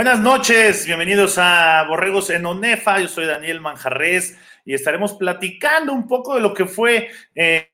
Buenas 0.00 0.20
noches, 0.20 0.86
bienvenidos 0.86 1.36
a 1.36 1.84
Borregos 1.86 2.30
en 2.30 2.46
Onefa. 2.46 3.00
Yo 3.00 3.06
soy 3.06 3.26
Daniel 3.26 3.60
Manjarres 3.60 4.34
y 4.64 4.72
estaremos 4.72 5.12
platicando 5.12 5.92
un 5.92 6.08
poco 6.08 6.36
de 6.36 6.40
lo 6.40 6.54
que 6.54 6.64
fue 6.64 7.10
eh, 7.34 7.70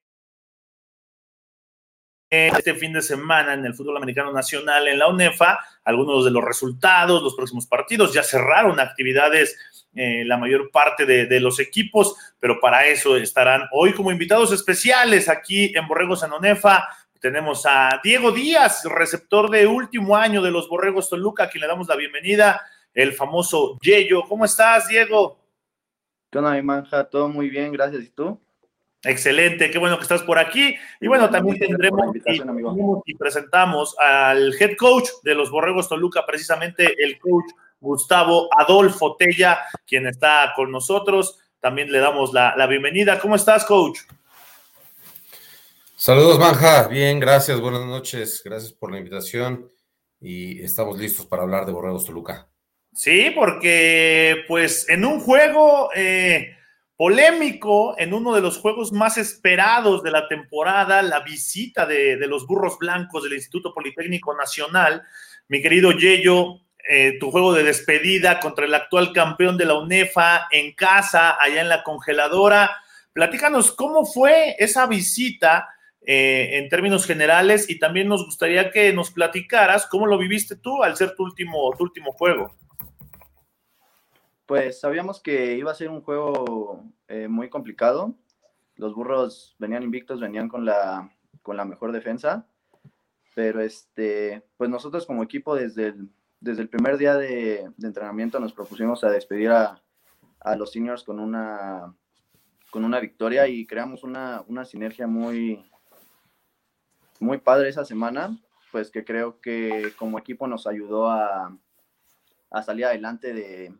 este 2.29 2.75
fin 2.75 2.93
de 2.95 3.01
semana 3.01 3.55
en 3.55 3.65
el 3.65 3.75
fútbol 3.75 3.97
americano 3.97 4.33
nacional 4.33 4.89
en 4.89 4.99
la 4.99 5.07
UNEFA, 5.07 5.61
algunos 5.85 6.25
de 6.25 6.33
los 6.33 6.45
resultados, 6.45 7.23
los 7.23 7.37
próximos 7.37 7.69
partidos, 7.69 8.13
ya 8.13 8.25
cerraron 8.25 8.81
actividades 8.81 9.57
eh, 9.95 10.25
la 10.25 10.37
mayor 10.37 10.73
parte 10.73 11.07
de, 11.07 11.39
los 11.39 11.61
equipos, 11.61 12.17
pero 12.41 12.59
para 12.59 12.87
eso 12.87 13.17
estarán 13.17 13.69
hoy 13.71 13.93
como 13.93 14.11
invitados 14.11 14.51
especiales 14.51 15.29
aquí 15.29 15.73
en 15.77 15.87
Borregos 15.87 16.25
en 16.25 16.33
Onefa. 16.33 16.89
Tenemos 17.21 17.65
a 17.67 18.01
Diego 18.03 18.33
Díaz, 18.33 18.85
receptor 18.85 19.51
de 19.51 19.67
último 19.67 20.17
año 20.17 20.43
de 20.43 20.51
los 20.51 20.69
Borregos 20.69 21.09
Toluca, 21.09 21.45
a 21.45 21.49
quien 21.49 21.63
le 21.63 21.69
damos 21.69 21.89
la 21.89 21.97
bienvenida, 21.97 22.63
el 22.93 23.13
famoso 23.13 23.79
Yello. 23.81 24.23
¿Cómo 24.29 24.45
estás, 24.45 24.89
Diego? 24.89 25.39
¿Qué 26.31 26.39
onda, 26.39 26.53
mi 26.53 26.63
manja? 26.63 27.05
Todo 27.05 27.29
muy 27.29 27.49
bien, 27.51 27.73
gracias. 27.73 28.03
¿Y 28.03 28.11
tú? 28.11 28.41
Excelente, 29.03 29.71
qué 29.71 29.79
bueno 29.79 29.97
que 29.97 30.03
estás 30.03 30.23
por 30.23 30.39
aquí. 30.39 30.75
Y 31.01 31.07
bueno, 31.07 31.31
también 31.31 31.59
tendremos 31.59 32.15
y, 33.05 33.15
presentamos 33.15 33.95
al 33.99 34.53
head 34.61 34.77
coach 34.77 35.09
de 35.23 35.35
los 35.35 35.51
Borregos 35.51 35.89
Toluca, 35.89 36.27
precisamente 36.27 36.95
el 36.99 37.19
coach 37.19 37.47
Gustavo 37.79 38.49
Adolfo 38.59 39.17
Tella, 39.17 39.61
quien 39.87 40.07
está 40.07 40.53
con 40.57 40.73
nosotros. 40.73 41.39
También 41.61 41.93
le 41.93 41.99
damos 41.99 42.33
la, 42.33 42.67
bienvenida. 42.67 43.19
¿Cómo 43.21 43.37
estás, 43.37 43.65
coach? 43.65 44.01
Saludos, 45.99 46.39
Manja. 46.39 46.89
Bien, 46.89 47.19
gracias. 47.19 47.59
Buenas 47.59 47.87
noches. 47.87 48.43
Gracias 48.45 48.71
por 48.71 48.93
la 48.93 48.99
invitación 48.99 49.73
y 50.21 50.63
estamos 50.63 50.99
listos 50.99 51.25
para 51.25 51.45
hablar 51.45 51.65
de 51.65 51.73
Borregos 51.73 52.05
Toluca. 52.05 52.51
Sí, 52.93 53.33
porque 53.35 54.45
pues 54.47 54.91
en 54.91 55.07
un 55.07 55.21
juego 55.21 55.89
eh, 55.95 56.55
polémico, 56.99 57.99
en 57.99 58.13
uno 58.13 58.35
de 58.35 58.43
los 58.43 58.59
juegos 58.59 58.93
más 58.93 59.17
esperados 59.17 60.03
de 60.03 60.11
la 60.11 60.29
temporada, 60.29 61.01
la 61.01 61.21
visita 61.21 61.87
de, 61.87 62.19
de 62.19 62.27
los 62.27 62.47
burros 62.47 62.77
blancos 62.79 63.23
del 63.23 63.33
Instituto 63.33 63.73
Politécnico 63.73 64.37
Nacional, 64.37 65.03
mi 65.49 65.63
querido 65.63 65.93
Yello, 65.93 66.61
eh, 66.87 67.17
tu 67.19 67.31
juego 67.31 67.55
de 67.55 67.63
despedida 67.63 68.39
contra 68.39 68.67
el 68.67 68.75
actual 68.75 69.15
campeón 69.15 69.57
de 69.57 69.65
la 69.65 69.79
UNEFA 69.79 70.49
en 70.51 70.75
casa, 70.75 71.41
allá 71.41 71.63
en 71.63 71.71
la 71.71 71.83
congeladora. 71.83 72.71
Platícanos 73.15 73.73
cómo 73.73 74.05
fue 74.05 74.57
esa 74.59 74.87
visita 74.87 75.71
eh, 76.07 76.59
en 76.59 76.69
términos 76.69 77.05
generales 77.05 77.69
y 77.69 77.79
también 77.79 78.09
nos 78.09 78.25
gustaría 78.25 78.71
que 78.71 78.93
nos 78.93 79.11
platicaras 79.11 79.87
cómo 79.87 80.07
lo 80.07 80.17
viviste 80.17 80.57
tú 80.57 80.83
al 80.83 80.97
ser 80.97 81.15
tu 81.15 81.25
último, 81.25 81.71
tu 81.77 81.85
último 81.85 82.13
juego. 82.13 82.55
Pues 84.47 84.81
sabíamos 84.81 85.21
que 85.21 85.57
iba 85.57 85.73
a 85.73 85.75
ser 85.75 85.91
un 85.91 86.03
juego 86.03 86.85
eh, 87.09 87.27
muy 87.27 87.51
complicado. 87.51 88.15
Los 88.77 88.95
burros 88.95 89.57
venían 89.59 89.83
invictos, 89.83 90.21
venían 90.21 90.49
con 90.49 90.65
la, 90.65 91.11
con 91.43 91.57
la 91.57 91.65
mejor 91.65 91.91
defensa. 91.93 92.47
Pero 93.35 93.61
este, 93.61 94.43
pues 94.57 94.71
nosotros 94.71 95.05
como 95.05 95.23
equipo 95.23 95.55
desde 95.57 95.89
el, 95.89 96.09
desde 96.41 96.63
el 96.63 96.69
primer 96.69 96.97
día 96.97 97.17
de, 97.17 97.71
entrenamiento 97.83 98.39
nos 98.41 98.53
propusimos 98.53 99.05
a 99.05 99.11
despedir 99.11 99.51
a, 99.51 99.83
los 100.57 100.71
seniors 100.71 101.03
con 101.03 101.19
una, 101.19 101.93
con 102.71 102.85
una 102.85 103.01
victoria 103.01 103.49
y 103.49 103.67
creamos 103.67 104.05
una, 104.05 104.45
sinergia 104.65 105.09
muy, 105.09 105.69
muy 107.21 107.39
padre 107.39 107.69
esa 107.69 107.85
semana, 107.85 108.37
pues 108.73 108.91
que 108.91 109.05
creo 109.05 109.41
que 109.41 109.93
como 109.99 110.19
equipo 110.19 110.47
nos 110.47 110.67
ayudó 110.67 111.11
a, 111.11 111.57
salir 112.65 112.87
adelante 112.87 113.35
de 113.35 113.75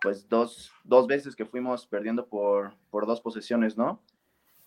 pues 0.00 0.28
dos, 0.28 0.72
dos, 0.84 1.06
veces 1.06 1.36
que 1.36 1.44
fuimos 1.44 1.86
perdiendo 1.86 2.26
por, 2.26 2.74
por 2.90 3.06
dos 3.06 3.20
posesiones, 3.20 3.76
¿no? 3.76 4.02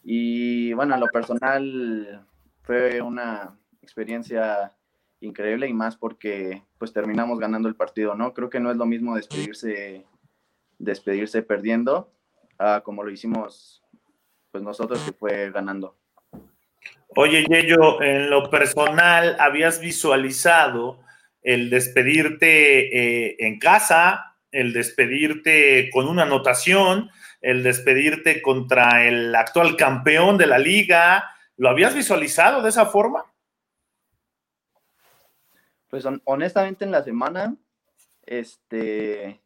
Y 0.03 0.73
bueno, 0.73 0.95
a 0.95 0.97
lo 0.97 1.07
personal 1.07 2.25
fue 2.61 3.01
una 3.01 3.57
experiencia 3.81 4.75
increíble 5.19 5.67
y 5.67 5.73
más 5.73 5.97
porque 5.97 6.63
pues 6.77 6.93
terminamos 6.93 7.39
ganando 7.39 7.67
el 7.67 7.75
partido, 7.75 8.15
¿no? 8.15 8.33
Creo 8.33 8.49
que 8.49 8.59
no 8.59 8.71
es 8.71 8.77
lo 8.77 8.85
mismo 8.85 9.15
despedirse, 9.15 10.05
despedirse 10.77 11.41
perdiendo 11.41 12.11
como 12.83 13.03
lo 13.03 13.11
hicimos 13.11 13.83
pues 14.51 14.63
nosotros 14.63 14.99
que 15.03 15.11
fue 15.11 15.51
ganando. 15.51 15.95
Oye, 17.19 17.45
Yello, 17.49 17.99
en 18.03 18.29
lo 18.29 18.47
personal, 18.47 19.37
¿habías 19.39 19.79
visualizado 19.79 20.99
el 21.41 21.71
despedirte 21.71 23.29
eh, 23.29 23.37
en 23.39 23.57
casa, 23.57 24.35
el 24.51 24.71
despedirte 24.71 25.89
con 25.89 26.07
una 26.07 26.23
anotación, 26.23 27.09
el 27.41 27.63
despedirte 27.63 28.43
contra 28.43 29.07
el 29.07 29.33
actual 29.33 29.75
campeón 29.75 30.37
de 30.37 30.45
la 30.45 30.59
liga? 30.59 31.31
¿Lo 31.55 31.69
habías 31.69 31.95
visualizado 31.95 32.61
de 32.61 32.69
esa 32.69 32.85
forma? 32.85 33.25
Pues 35.89 36.05
honestamente 36.25 36.85
en 36.85 36.91
la 36.91 37.01
semana, 37.01 37.55
este, 38.27 39.41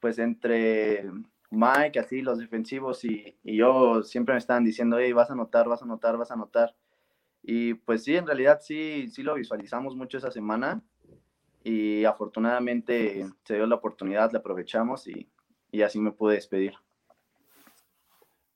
pues 0.00 0.18
entre 0.18 1.08
Mike, 1.50 2.00
así 2.00 2.20
los 2.20 2.38
defensivos 2.38 3.04
y, 3.04 3.38
yo 3.44 4.02
siempre 4.02 4.34
me 4.34 4.38
estaban 4.38 4.64
diciendo, 4.64 4.98
hey, 4.98 5.12
vas 5.12 5.30
a 5.30 5.34
anotar, 5.34 5.68
vas 5.68 5.82
a 5.82 5.84
anotar, 5.84 6.16
vas 6.16 6.32
a 6.32 6.34
anotar. 6.34 6.74
Y 7.48 7.74
pues 7.74 8.02
sí, 8.02 8.16
en 8.16 8.26
realidad 8.26 8.58
sí, 8.60 9.06
sí 9.08 9.22
lo 9.22 9.34
visualizamos 9.34 9.94
mucho 9.94 10.18
esa 10.18 10.32
semana 10.32 10.82
y 11.62 12.04
afortunadamente 12.04 13.24
se 13.44 13.54
dio 13.54 13.68
la 13.68 13.76
oportunidad, 13.76 14.32
la 14.32 14.40
aprovechamos 14.40 15.06
y, 15.06 15.28
y 15.70 15.82
así 15.82 16.00
me 16.00 16.10
pude 16.10 16.34
despedir. 16.34 16.74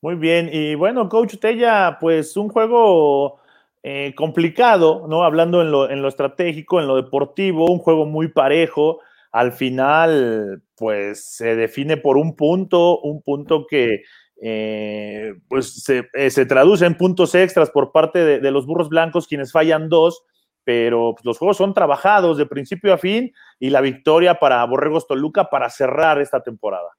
Muy 0.00 0.16
bien, 0.16 0.50
y 0.52 0.74
bueno, 0.74 1.08
Coach 1.08 1.36
Tella, 1.38 1.98
pues 2.00 2.36
un 2.36 2.48
juego 2.48 3.38
eh, 3.84 4.12
complicado, 4.16 5.06
¿no? 5.06 5.22
Hablando 5.22 5.62
en 5.62 5.70
lo, 5.70 5.88
en 5.88 6.02
lo 6.02 6.08
estratégico, 6.08 6.80
en 6.80 6.88
lo 6.88 6.96
deportivo, 6.96 7.70
un 7.70 7.78
juego 7.78 8.06
muy 8.06 8.26
parejo. 8.26 8.98
Al 9.30 9.52
final, 9.52 10.64
pues 10.74 11.24
se 11.36 11.54
define 11.54 11.96
por 11.96 12.16
un 12.16 12.34
punto, 12.34 12.98
un 12.98 13.22
punto 13.22 13.66
que 13.68 14.02
eh, 14.42 15.34
pues 15.48 15.84
eh, 15.88 16.30
se, 16.30 16.46
traduce 16.46 16.86
en 16.86 16.96
puntos 16.96 17.34
extras 17.34 17.70
por 17.70 17.92
parte 17.92 18.40
de, 18.40 18.50
los 18.50 18.66
burros 18.66 18.88
blancos, 18.88 19.26
quienes 19.26 19.52
fallan 19.52 19.88
dos, 19.88 20.22
pero 20.64 21.14
pues, 21.14 21.24
los 21.24 21.38
juegos 21.38 21.56
son 21.56 21.74
trabajados 21.74 22.38
de 22.38 22.46
principio 22.46 22.92
a 22.92 22.98
fin 22.98 23.32
y 23.58 23.70
la 23.70 23.80
victoria 23.80 24.38
para 24.38 24.64
Borregos 24.64 25.06
Toluca 25.06 25.50
para 25.50 25.70
cerrar 25.70 26.20
esta 26.20 26.42
temporada. 26.42 26.90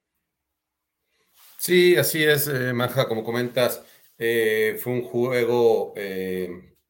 Sí, 1.57 1.95
así 1.95 2.23
es, 2.23 2.51
Maja, 2.73 3.07
como 3.07 3.23
comentas, 3.23 3.83
fue 4.17 4.91
un 4.94 5.03
juego 5.03 5.94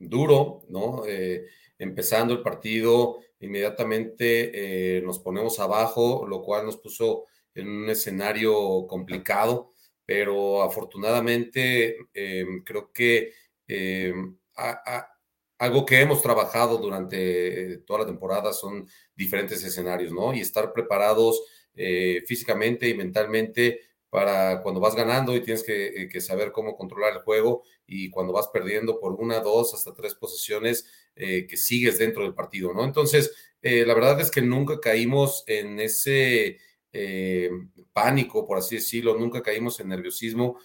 duro, 0.02 0.64
¿no? 0.70 1.04
Eh, 1.08 1.46
empezando 1.78 2.34
el 2.34 2.42
partido, 2.42 3.20
inmediatamente 3.40 4.98
eh, 4.98 5.02
nos 5.02 5.20
ponemos 5.20 5.60
abajo, 5.60 6.26
lo 6.28 6.42
cual 6.42 6.66
nos 6.66 6.78
puso 6.78 7.26
en 7.54 7.68
un 7.68 7.90
escenario 7.90 8.86
complicado, 8.88 9.71
pero 10.14 10.62
afortunadamente 10.62 11.98
eh, 12.14 12.46
creo 12.66 12.92
que 12.92 13.32
algo 15.58 15.86
que 15.86 16.02
hemos 16.02 16.22
trabajado 16.22 16.78
durante 16.78 17.78
toda 17.86 18.02
la 18.02 18.06
temporada 18.06 18.52
son 18.52 18.86
diferentes 19.16 19.64
escenarios, 19.64 20.12
¿no? 20.12 20.34
Y 20.34 20.42
estar 20.42 20.74
preparados 20.74 21.42
físicamente 22.28 22.90
y 22.90 22.94
mentalmente 22.94 23.80
para 24.10 24.62
cuando 24.62 24.82
vas 24.82 24.94
ganando 24.94 25.34
y 25.34 25.42
tienes 25.42 25.64
que, 25.64 26.10
que, 26.12 26.20
saber 26.20 26.52
cómo 26.52 26.76
controlar 26.76 27.14
el 27.14 27.20
juego 27.20 27.64
y 27.88 28.10
cuando 28.10 28.34
vas 28.34 28.50
perdiendo 28.50 29.00
por 29.00 29.14
una, 29.14 29.40
dos, 29.40 29.74
hasta 29.74 29.94
tres 29.94 30.16
posesiones, 30.16 30.86
eh, 31.16 31.46
que 31.46 31.58
sigues 31.58 31.98
dentro 31.98 32.24
del 32.24 32.34
partido, 32.34 32.74
¿no? 32.74 32.84
Entonces, 32.84 33.34
eh, 33.62 33.86
la 33.86 33.94
verdad 33.94 34.20
es 34.22 34.32
que 34.32 34.42
nunca 34.42 34.80
caímos 34.80 35.44
en 35.46 35.80
ese 35.80 36.58
eh, 36.94 37.50
pánico, 37.94 38.46
por 38.46 38.58
así 38.58 38.76
decirlo, 38.76 39.18
nunca 39.18 39.42
caímos 39.42 39.80
en 39.80 39.90
nerviosismo, 39.90 40.60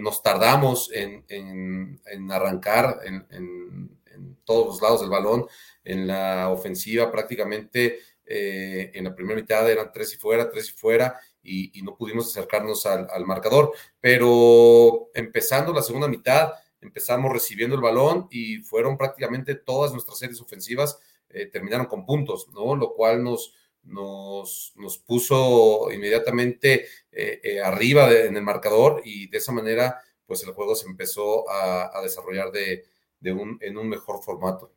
nos 0.00 0.24
tardamos 0.24 0.90
en, 0.92 1.24
en, 1.28 2.32
arrancar 2.32 2.98
en, 3.04 3.24
en, 3.30 3.98
todos 4.44 4.66
los 4.66 4.82
lados 4.82 5.02
del 5.02 5.10
balón, 5.10 5.46
en 5.84 6.08
la 6.08 6.48
ofensiva 6.48 7.12
prácticamente 7.12 8.00
en 8.26 9.04
la 9.04 9.14
primera 9.14 9.40
mitad 9.40 9.70
eran 9.70 9.92
tres 9.92 10.14
y 10.14 10.16
fuera, 10.16 10.50
tres 10.50 10.70
y 10.70 10.72
fuera, 10.72 11.20
y, 11.44 11.80
no 11.82 11.96
pudimos 11.96 12.26
acercarnos 12.26 12.86
al, 12.86 13.06
al, 13.08 13.24
marcador. 13.24 13.72
Pero 14.00 15.10
empezando 15.14 15.72
la 15.72 15.82
segunda 15.82 16.08
mitad, 16.08 16.52
empezamos 16.80 17.32
recibiendo 17.32 17.76
el 17.76 17.82
balón 17.82 18.28
y 18.30 18.58
fueron 18.58 18.96
prácticamente 18.96 19.54
todas 19.54 19.92
nuestras 19.92 20.18
series 20.18 20.40
ofensivas 20.40 20.98
eh, 21.30 21.46
terminaron 21.46 21.86
con 21.86 22.06
puntos, 22.06 22.48
¿no? 22.54 22.74
Lo 22.76 22.94
cual 22.94 23.22
nos, 23.22 23.54
nos, 23.88 24.72
nos 24.76 24.98
puso 24.98 25.90
inmediatamente 25.92 26.86
eh, 27.10 27.40
eh, 27.42 27.60
arriba 27.60 28.12
en 28.12 28.36
el 28.36 28.42
marcador 28.42 29.02
y 29.04 29.28
de 29.28 29.38
esa 29.38 29.52
manera, 29.52 29.98
pues 30.26 30.42
el 30.44 30.52
juego 30.52 30.74
se 30.74 30.86
empezó 30.86 31.50
a, 31.50 32.00
desarrollar 32.02 32.52
de, 32.52 33.32
un, 33.32 33.58
en 33.60 33.76
un 33.76 33.88
mejor 33.88 34.22
formato. 34.22 34.72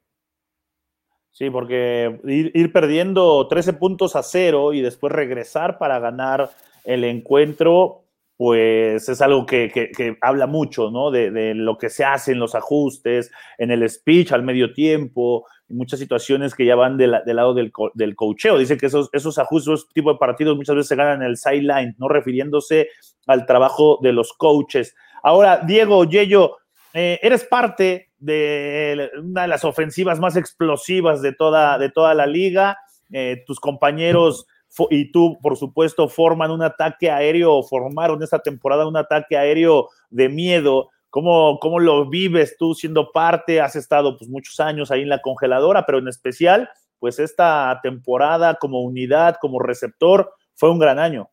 Sí, 1.32 1.50
porque 1.50 2.20
ir, 2.26 2.74
perdiendo 2.74 3.48
13 3.48 3.74
puntos 3.74 4.16
a 4.16 4.24
cero 4.24 4.74
y 4.74 4.82
después 4.82 5.14
regresar 5.14 5.78
para 5.78 6.00
ganar 6.00 6.52
el 6.84 7.04
encuentro, 7.06 8.04
pues 8.36 9.08
es 9.08 9.22
algo 9.22 9.46
que, 9.46 10.18
habla 10.20 10.48
mucho, 10.48 10.90
¿no? 10.92 11.10
De, 11.12 11.54
lo 11.54 11.78
que 11.78 11.90
se 11.90 12.04
hace 12.04 12.32
en 12.32 12.40
los 12.40 12.56
ajustes, 12.56 13.32
en 13.58 13.72
el 13.72 13.88
speech 13.90 14.32
al 14.32 14.44
medio 14.44 14.74
tiempo, 14.74 15.46
muchas 15.72 16.00
situaciones 16.00 16.56
que 16.56 16.66
ya 16.66 16.76
van 16.76 16.98
del 16.98 17.12
lado 17.26 17.54
del, 17.54 17.72
del 17.94 18.16
coacheo. 18.16 18.58
Dice 18.58 18.78
que 18.78 18.88
esos, 18.88 19.10
esos 19.14 19.38
ajustes, 19.38 19.74
esos 19.74 19.90
tipos 19.90 20.14
de 20.14 20.20
partidos 20.20 20.56
muchas 20.58 20.76
veces 20.76 20.90
se 20.90 20.96
ganan 20.96 21.22
en 21.22 21.30
el 21.30 21.38
sideline, 21.38 21.96
no 21.98 22.08
refiriéndose 22.08 22.90
al 23.28 23.46
trabajo 23.46 24.00
de 24.02 24.14
los 24.14 24.34
coaches. 24.34 24.96
Ahora, 25.24 25.58
Diego, 25.58 26.06
Yello, 26.06 26.58
eh, 26.94 27.20
eres 27.22 27.44
parte 27.46 28.10
de 28.20 29.10
una 29.22 29.44
de 29.44 29.48
las 29.48 29.64
ofensivas 29.64 30.20
más 30.20 30.36
explosivas 30.36 31.22
de 31.22 31.34
toda, 31.34 31.78
de 31.78 31.90
toda 31.90 32.14
la 32.14 32.26
liga. 32.26 32.78
Eh, 33.12 33.44
tus 33.46 33.60
compañeros 33.60 34.46
y 34.90 35.12
tú, 35.12 35.38
por 35.42 35.58
supuesto, 35.58 36.08
forman 36.08 36.52
un 36.52 36.62
ataque 36.62 37.12
aéreo, 37.12 37.62
formaron 37.64 38.24
esta 38.24 38.40
temporada 38.40 38.88
un 38.88 38.98
ataque 38.98 39.38
aéreo 39.38 39.90
de 40.10 40.30
miedo. 40.30 40.90
¿Cómo, 41.12 41.60
¿Cómo, 41.60 41.80
lo 41.80 42.10
vives 42.10 42.56
tú 42.58 42.74
siendo 42.74 43.12
parte? 43.12 43.60
Has 43.60 43.76
estado 43.76 44.18
pues, 44.18 44.30
muchos 44.30 44.60
años 44.62 44.92
ahí 44.92 45.02
en 45.02 45.10
la 45.10 45.22
congeladora, 45.22 45.86
pero 45.86 46.00
en 46.00 46.08
especial, 46.08 46.70
pues 47.00 47.20
esta 47.20 47.80
temporada 47.84 48.56
como 48.56 48.82
unidad, 48.82 49.36
como 49.42 49.60
receptor, 49.60 50.34
fue 50.56 50.72
un 50.72 50.80
gran 50.80 51.00
año. 51.00 51.30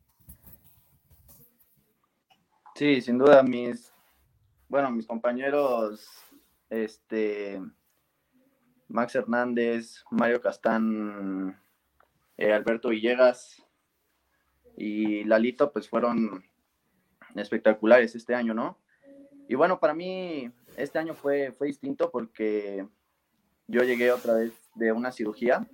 Sí, 2.74 3.00
sin 3.00 3.18
duda, 3.18 3.42
mis, 3.44 3.92
bueno, 4.68 4.90
mis 4.90 5.06
compañeros, 5.06 6.08
este, 6.70 7.62
Max 8.88 9.14
Hernández, 9.14 10.02
Mario 10.10 10.40
Castán, 10.40 11.56
eh, 12.36 12.52
Alberto 12.52 12.88
Villegas 12.88 13.64
y 14.76 15.22
Lalito, 15.22 15.72
pues 15.72 15.88
fueron 15.88 16.44
espectaculares 17.36 18.16
este 18.16 18.34
año, 18.34 18.54
¿no? 18.54 18.78
Y 19.48 19.54
bueno, 19.54 19.80
para 19.80 19.94
mí 19.94 20.52
este 20.76 20.98
año 20.98 21.14
fue, 21.14 21.52
fue 21.52 21.68
distinto 21.68 22.10
porque 22.10 22.86
yo 23.66 23.82
llegué 23.82 24.12
otra 24.12 24.34
vez 24.34 24.52
de 24.74 24.92
una 24.92 25.10
cirugía 25.10 25.66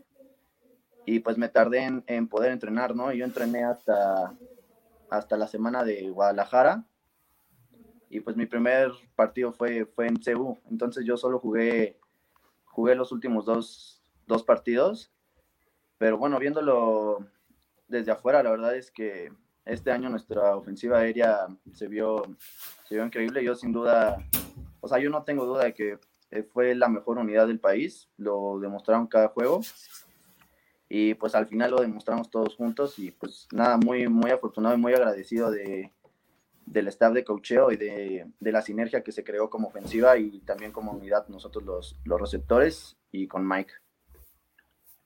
y 1.04 1.18
pues 1.18 1.36
me 1.36 1.48
tardé 1.48 2.02
en, 2.06 2.28
poder 2.28 2.52
entrenar, 2.52 2.94
¿no? 2.94 3.12
Yo 3.12 3.24
entrené 3.24 3.64
hasta, 3.64 4.32
hasta 5.10 5.36
la 5.36 5.48
semana 5.48 5.82
de 5.82 6.08
Guadalajara 6.08 6.86
y 8.08 8.20
pues 8.20 8.36
mi 8.36 8.46
primer 8.46 8.92
partido 9.16 9.52
fue, 9.52 9.86
fue 9.86 10.06
en 10.06 10.16
CU, 10.16 10.56
entonces 10.70 11.04
yo 11.04 11.16
solo 11.16 11.40
jugué, 11.40 11.98
jugué 12.66 12.94
los 12.94 13.10
últimos 13.10 13.44
dos, 13.44 14.00
dos 14.28 14.44
partidos, 14.44 15.12
pero 15.98 16.16
bueno, 16.16 16.38
viéndolo 16.38 17.26
desde 17.88 18.12
afuera, 18.12 18.40
la 18.44 18.50
verdad 18.50 18.76
es 18.76 18.92
que 18.92 19.32
este 19.64 19.90
año 19.90 20.10
nuestra 20.10 20.56
ofensiva 20.56 20.98
aérea 20.98 21.46
se 21.72 21.88
vio, 21.88 22.22
se 22.88 22.94
vio 22.94 23.04
increíble, 23.04 23.42
yo 23.42 23.54
sin 23.54 23.72
duda, 23.72 24.18
o 24.80 24.88
sea, 24.88 24.98
yo 24.98 25.10
no 25.10 25.22
tengo 25.22 25.46
duda 25.46 25.64
de 25.64 25.74
que 25.74 25.98
fue 26.52 26.74
la 26.74 26.88
mejor 26.88 27.18
unidad 27.18 27.46
del 27.46 27.60
país, 27.60 28.08
lo 28.16 28.58
demostraron 28.58 29.06
cada 29.06 29.28
juego. 29.28 29.60
Y 30.88 31.14
pues 31.14 31.34
al 31.34 31.46
final 31.46 31.70
lo 31.70 31.80
demostramos 31.80 32.30
todos 32.30 32.54
juntos. 32.56 32.98
Y 32.98 33.10
pues 33.10 33.48
nada, 33.52 33.76
muy, 33.76 34.08
muy 34.08 34.30
afortunado 34.30 34.74
y 34.74 34.78
muy 34.78 34.92
agradecido 34.92 35.50
de, 35.50 35.90
del 36.66 36.88
staff 36.88 37.12
de 37.12 37.24
cocheo 37.24 37.70
y 37.70 37.76
de, 37.76 38.26
la 38.40 38.62
sinergia 38.62 39.02
que 39.02 39.12
se 39.12 39.24
creó 39.24 39.50
como 39.50 39.68
ofensiva 39.68 40.16
y 40.18 40.40
también 40.40 40.72
como 40.72 40.92
unidad 40.92 41.26
nosotros 41.28 41.64
los, 41.64 41.96
los 42.04 42.20
receptores 42.20 42.96
y 43.12 43.26
con 43.26 43.46
Mike. 43.46 43.72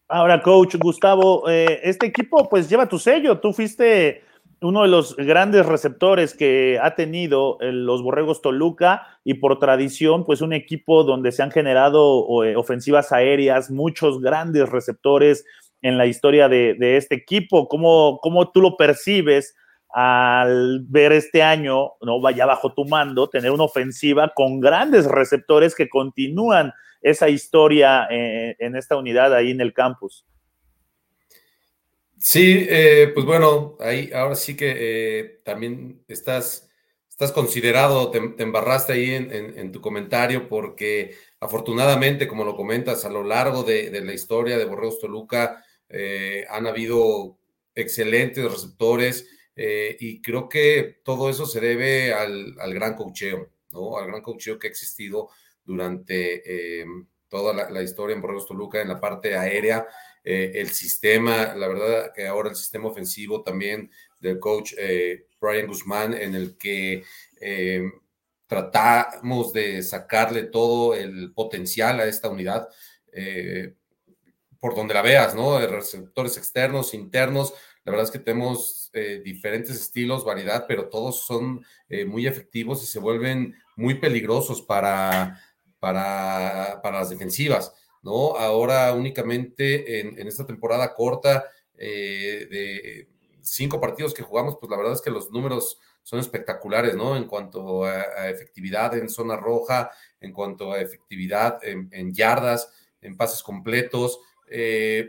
Ahora, 0.08 0.42
coach 0.42 0.76
Gustavo, 0.76 1.48
eh, 1.50 1.80
este 1.82 2.06
equipo 2.06 2.48
pues 2.48 2.68
lleva 2.68 2.88
tu 2.88 2.98
sello, 2.98 3.38
tú 3.38 3.52
fuiste 3.52 4.22
uno 4.60 4.82
de 4.82 4.88
los 4.88 5.16
grandes 5.16 5.64
receptores 5.66 6.34
que 6.34 6.78
ha 6.82 6.94
tenido 6.94 7.58
los 7.60 8.02
Borregos 8.02 8.42
Toluca 8.42 9.06
y 9.24 9.34
por 9.34 9.58
tradición, 9.58 10.24
pues 10.24 10.40
un 10.40 10.52
equipo 10.52 11.04
donde 11.04 11.32
se 11.32 11.42
han 11.42 11.50
generado 11.50 12.44
eh, 12.44 12.56
ofensivas 12.56 13.12
aéreas, 13.12 13.70
muchos 13.70 14.20
grandes 14.20 14.68
receptores 14.68 15.44
en 15.82 15.96
la 15.96 16.06
historia 16.06 16.48
de, 16.48 16.96
este 16.96 17.14
equipo. 17.14 17.68
¿Cómo, 17.68 18.18
¿Cómo, 18.20 18.50
tú 18.50 18.60
lo 18.60 18.76
percibes 18.76 19.54
al 19.90 20.80
ver 20.88 21.12
este 21.12 21.42
año, 21.42 21.92
no 22.02 22.20
vaya 22.20 22.44
bajo 22.44 22.74
tu 22.74 22.84
mando, 22.84 23.28
tener 23.28 23.50
una 23.50 23.64
ofensiva 23.64 24.32
con 24.34 24.60
grandes 24.60 25.06
receptores 25.06 25.74
que 25.74 25.88
continúan 25.88 26.72
esa 27.00 27.28
historia 27.28 28.06
eh, 28.10 28.56
en 28.58 28.76
esta 28.76 28.96
unidad 28.96 29.34
ahí 29.34 29.50
en 29.50 29.60
el 29.60 29.72
campus. 29.72 30.27
Sí, 32.18 32.66
eh, 32.68 33.10
pues 33.14 33.24
bueno, 33.24 33.76
ahí 33.80 34.10
ahora 34.12 34.34
sí 34.34 34.56
que 34.56 34.74
eh, 34.76 35.40
también 35.44 36.04
estás, 36.08 36.68
estás 37.08 37.32
considerado, 37.32 38.10
te, 38.10 38.18
embarraste 38.42 38.92
ahí 38.92 39.10
en, 39.10 39.72
tu 39.72 39.80
comentario 39.80 40.48
porque 40.48 41.16
afortunadamente, 41.40 42.26
como 42.26 42.44
lo 42.44 42.56
comentas, 42.56 43.04
a 43.04 43.10
lo 43.10 43.22
largo 43.24 43.62
de, 43.62 43.90
la 44.02 44.12
historia 44.12 44.58
de 44.58 44.64
Borreos 44.64 44.98
Toluca 44.98 45.64
han 46.50 46.66
habido 46.66 47.38
excelentes 47.74 48.44
receptores, 48.44 49.26
eh, 49.60 49.96
y 49.98 50.22
creo 50.22 50.48
que 50.48 51.00
todo 51.02 51.28
eso 51.28 51.44
se 51.44 51.60
debe 51.60 52.14
al, 52.14 52.54
gran 52.72 52.94
cocheo, 52.94 53.50
¿no? 53.72 53.98
Al 53.98 54.06
gran 54.06 54.22
cocheo 54.22 54.56
que 54.56 54.68
ha 54.68 54.70
existido 54.70 55.30
durante 55.64 56.80
eh, 56.80 56.86
toda 57.26 57.68
la, 57.68 57.82
historia 57.82 58.14
en 58.14 58.22
Borregos 58.22 58.46
Toluca, 58.46 58.80
en 58.80 58.86
la 58.86 59.00
parte 59.00 59.36
aérea, 59.36 59.84
eh, 60.28 60.52
el 60.60 60.70
sistema, 60.70 61.54
la 61.54 61.68
verdad 61.68 62.12
que 62.14 62.26
ahora 62.26 62.50
el 62.50 62.56
sistema 62.56 62.88
ofensivo 62.88 63.42
también 63.42 63.90
del 64.20 64.38
coach 64.38 64.74
Brian 65.40 65.66
Guzmán, 65.66 66.12
en 66.12 66.34
el 66.34 66.56
que 66.56 67.04
tratamos 68.46 69.52
de 69.52 69.82
sacarle 69.82 70.44
todo 70.44 70.94
el 70.94 71.32
potencial 71.32 72.00
a 72.00 72.06
esta 72.06 72.28
unidad 72.28 72.68
por 74.58 74.74
donde 74.74 74.94
la 74.94 75.02
veas, 75.02 75.36
¿no? 75.36 75.58
Receptores 75.60 76.36
externos, 76.36 76.94
internos, 76.94 77.54
la 77.88 77.92
verdad 77.92 78.04
es 78.04 78.10
que 78.10 78.18
tenemos 78.18 78.90
eh, 78.92 79.22
diferentes 79.24 79.74
estilos, 79.74 80.22
variedad, 80.22 80.66
pero 80.68 80.90
todos 80.90 81.24
son 81.24 81.64
eh, 81.88 82.04
muy 82.04 82.26
efectivos 82.26 82.82
y 82.82 82.86
se 82.86 82.98
vuelven 82.98 83.54
muy 83.76 83.94
peligrosos 83.94 84.60
para, 84.60 85.40
para, 85.78 86.82
las 86.84 87.08
defensivas, 87.08 87.72
¿no? 88.02 88.36
Ahora 88.36 88.92
únicamente 88.92 90.00
en, 90.00 90.26
esta 90.26 90.46
temporada 90.46 90.94
corta 90.94 91.44
eh, 91.76 92.46
de 92.50 93.08
cinco 93.42 93.80
partidos 93.80 94.14
que 94.14 94.22
jugamos, 94.22 94.56
pues 94.60 94.70
la 94.70 94.76
verdad 94.76 94.94
es 94.94 95.00
que 95.00 95.10
los 95.10 95.30
números 95.30 95.78
son 96.02 96.20
espectaculares, 96.20 96.96
¿no? 96.96 97.16
En 97.16 97.24
cuanto 97.24 97.84
a, 97.84 98.28
efectividad 98.30 98.96
en 98.96 99.08
zona 99.08 99.36
roja, 99.36 99.90
en 100.20 100.32
cuanto 100.32 100.72
a 100.72 100.80
efectividad 100.80 101.58
en, 101.62 102.14
yardas, 102.14 102.72
en 103.02 103.16
pases 103.16 103.42
completos, 103.42 104.18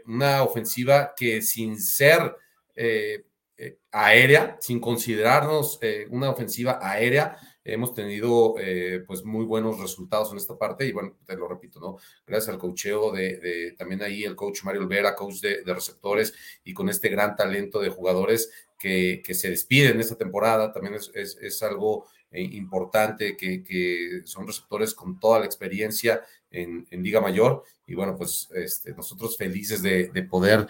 una 0.06 0.44
ofensiva 0.44 1.14
que 1.16 1.42
sin 1.42 1.80
ser 1.80 2.36
eh, 2.76 3.26
eh, 3.62 3.78
aérea, 3.92 4.56
sin 4.62 4.80
considerarnos 4.80 5.80
eh, 5.82 6.08
una 6.12 6.30
ofensiva 6.30 6.80
aérea, 6.82 7.38
hemos 7.64 7.94
tenido 7.94 8.56
pues 9.06 9.24
muy 9.24 9.46
buenos 9.46 9.80
resultados 9.80 10.32
en 10.32 10.38
esta 10.38 10.58
parte 10.58 10.86
y 10.86 10.92
bueno, 10.92 11.18
te 11.26 11.36
lo 11.36 11.48
repito, 11.48 11.80
¿no? 11.80 11.98
Gracias 12.26 12.50
al 12.50 12.60
coacheo 12.60 13.12
de, 13.12 13.76
también 13.78 14.02
ahí 14.02 14.24
el 14.24 14.36
coach 14.36 14.64
Mario 14.64 14.82
Olvera, 14.82 15.16
coach 15.16 15.42
de, 15.42 15.62
receptores 15.66 16.34
y 16.64 16.74
con 16.74 16.90
este 16.90 17.10
gran 17.10 17.36
talento 17.36 17.80
de 17.80 17.90
jugadores 17.90 18.52
que, 18.78 19.22
se 19.34 19.50
despiden 19.50 20.00
esta 20.00 20.16
temporada, 20.16 20.72
también 20.72 20.96
es, 20.96 21.64
algo 21.64 22.08
importante 22.32 23.36
que, 23.36 24.22
son 24.26 24.48
receptores 24.48 24.94
con 24.94 25.20
toda 25.20 25.40
la 25.40 25.46
experiencia 25.46 26.22
en, 26.52 26.88
Liga 26.92 27.22
Mayor 27.22 27.64
y 27.86 27.96
bueno, 27.96 28.16
pues 28.16 28.50
este, 28.54 28.94
nosotros 28.94 29.38
felices 29.38 29.82
de, 29.82 30.28
poder 30.30 30.68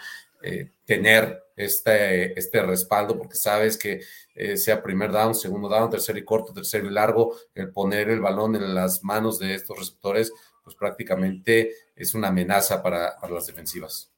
tener 0.86 1.43
este, 1.60 2.39
este 2.39 2.62
respaldo, 2.63 3.17
porque 3.17 3.36
sabes 3.36 3.77
que 3.77 4.00
eh, 4.34 4.55
sea 4.55 4.81
primer 4.81 5.12
down, 5.12 5.36
segundo 5.36 5.67
down, 5.67 5.89
tercer 5.89 6.17
y 6.17 6.24
corto, 6.24 6.53
tercer 6.53 6.86
y 6.86 6.89
largo, 6.89 7.36
el 7.53 7.72
poner 7.72 8.10
el 8.10 8.22
balón 8.22 8.55
en 8.55 8.74
las 8.74 9.03
manos 9.03 9.38
de 9.38 9.53
estos 9.53 9.77
receptores, 9.77 10.31
pues 10.63 10.77
prácticamente 10.77 11.72
es 11.93 12.15
una 12.15 12.29
amenaza 12.29 12.81
para, 12.81 13.15
las 13.29 13.48
defensivas. 13.48 14.13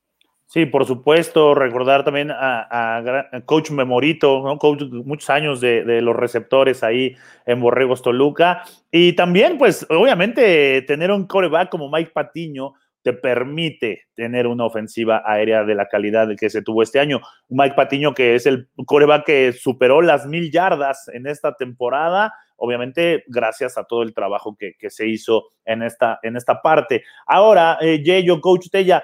Sí, 0.46 0.68
por 0.68 0.86
supuesto, 0.86 1.56
recordar 1.56 2.04
también 2.04 2.30
a, 2.30 3.42
Coach 3.46 3.72
Memorito, 3.72 4.44
¿no? 4.44 4.60
Coach 4.60 4.84
muchos 4.92 5.30
años 5.32 5.62
de, 5.62 5.84
de, 5.84 6.02
los 6.02 6.16
receptores 6.16 6.84
ahí 6.84 7.16
en 7.48 7.62
Borregos 7.62 8.04
Toluca. 8.04 8.64
Y 8.92 9.14
también, 9.14 9.58
pues, 9.58 9.88
obviamente, 9.90 10.84
tener 10.84 11.10
un 11.10 11.26
coreback 11.26 11.70
como 11.70 11.90
Mike 11.90 12.12
Patiño, 12.14 12.74
te 13.04 13.14
permite 13.14 14.04
tener 14.14 14.48
una 14.48 14.66
ofensiva 14.66 15.24
aérea 15.26 15.64
de 15.64 15.76
la 15.76 15.88
calidad 15.88 16.30
que 16.40 16.50
se 16.50 16.62
tuvo 16.62 16.84
este 16.84 17.00
año. 17.00 17.22
Mike 17.50 17.76
Patiño, 17.76 18.14
que 18.14 18.36
es 18.36 18.46
el 18.46 18.70
coreback 18.86 19.26
que 19.26 19.54
superó 19.54 20.02
las 20.02 20.26
mil 20.26 20.52
yardas 20.52 21.08
en 21.14 21.28
esta 21.28 21.56
temporada, 21.56 22.34
obviamente 22.58 23.24
gracias 23.28 23.78
a 23.78 23.86
todo 23.86 24.04
el 24.04 24.14
trabajo 24.14 24.56
que, 24.58 24.76
se 24.90 25.08
hizo 25.08 25.46
en 25.66 25.82
esta, 25.82 26.20
en 26.22 26.38
esta 26.38 26.62
parte. 26.62 27.04
Ahora, 27.26 27.78
eh, 27.82 28.04
Yeyo, 28.04 28.40
Coach 28.40 28.68
Tella, 28.72 29.04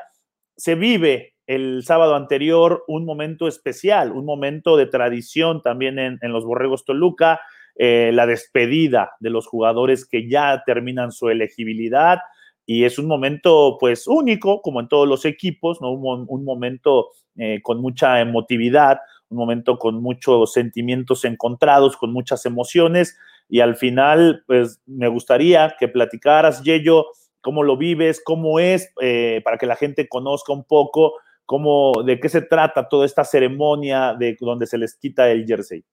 se 0.56 0.75
vive 0.75 1.36
el 1.48 1.84
sábado 1.84 2.16
anterior 2.16 2.84
un 2.88 3.06
momento 3.06 3.48
especial, 3.48 4.12
un 4.12 4.25
momento 4.25 4.77
de 4.77 4.86
tradición 4.86 5.62
también 5.62 5.98
en, 5.98 6.20
los 6.32 6.46
Borregos 6.46 6.84
Toluca, 6.84 7.39
eh, 7.75 8.12
la 8.13 8.27
despedida 8.27 9.12
de 9.20 9.30
los 9.30 9.48
jugadores 9.48 10.06
que 10.06 10.27
ya 10.30 10.63
terminan 10.66 11.12
su 11.12 11.30
elegibilidad 11.30 12.20
y 12.69 12.83
es 12.83 13.00
un 13.00 13.07
momento 13.07 13.77
pues 13.79 14.07
único, 14.07 14.62
como 14.62 14.81
en 14.81 14.89
todos 14.89 15.07
los 15.07 15.24
equipos, 15.24 15.81
¿no? 15.81 15.93
un, 15.93 16.43
momento 16.43 17.07
eh, 17.38 17.62
con 17.63 17.81
mucha 17.81 18.19
emotividad, 18.19 19.00
un 19.29 19.38
momento 19.38 19.79
con 19.79 20.01
muchos 20.01 20.51
sentimientos 20.51 21.24
encontrados, 21.24 21.95
con 21.95 22.12
muchas 22.12 22.45
emociones 22.45 23.17
y 23.47 23.62
al 23.62 23.77
final 23.77 24.43
pues 24.45 24.81
me 24.86 25.07
gustaría 25.07 25.77
que 25.79 25.88
platicaras, 25.88 26.62
Yello, 26.62 27.05
cómo 27.39 27.63
lo 27.63 27.77
vives, 27.77 28.21
cómo 28.21 28.59
es, 28.59 28.91
eh, 29.01 29.39
para 29.45 29.57
que 29.57 29.65
la 29.65 29.77
gente 29.77 30.09
conozca 30.09 30.51
un 30.51 30.65
poco 30.65 31.13
cómo, 31.45 32.03
de 32.05 32.19
qué 32.19 32.27
se 32.27 32.41
trata 32.41 32.89
toda 32.89 33.05
esta 33.05 33.24
ceremonia 33.24 34.13
de 34.13 34.36
donde 34.41 34.67
se 34.67 34.77
les 34.77 34.97
quita 34.97 35.31
el 35.31 35.45
jersey. 35.45 35.86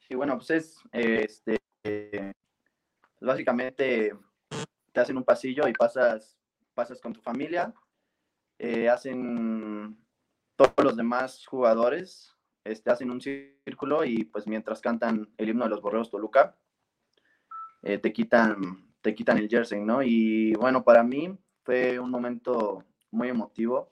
Sí, 0.00 0.16
bueno, 0.16 0.36
pues 0.36 0.50
es, 0.50 0.76
este, 0.90 1.59
básicamente 3.20 4.12
te 4.92 5.00
hacen 5.00 5.16
un 5.16 5.24
pasillo 5.24 5.68
y 5.68 5.72
pasas, 5.72 6.38
pasas 6.74 7.00
con 7.00 7.12
tu 7.12 7.20
familia, 7.20 7.72
eh, 8.58 8.88
hacen 8.88 9.96
todos 10.56 10.74
los 10.82 10.96
demás 10.96 11.46
jugadores, 11.46 12.36
este, 12.64 12.90
hacen 12.90 13.10
un 13.10 13.20
círculo 13.20 14.04
y 14.04 14.24
pues 14.24 14.46
mientras 14.46 14.80
cantan 14.80 15.32
el 15.36 15.48
himno 15.48 15.64
de 15.64 15.70
los 15.70 15.80
Borreos 15.80 16.10
Toluca, 16.10 16.56
eh, 17.82 17.98
te 17.98 18.12
quitan 18.12 18.90
te 19.00 19.14
quitan 19.14 19.38
el 19.38 19.48
jersey, 19.48 19.80
¿no? 19.82 20.02
Y 20.02 20.52
bueno, 20.54 20.84
para 20.84 21.02
mí 21.02 21.36
fue 21.62 21.98
un 21.98 22.10
momento 22.10 22.84
muy 23.10 23.28
emotivo. 23.28 23.88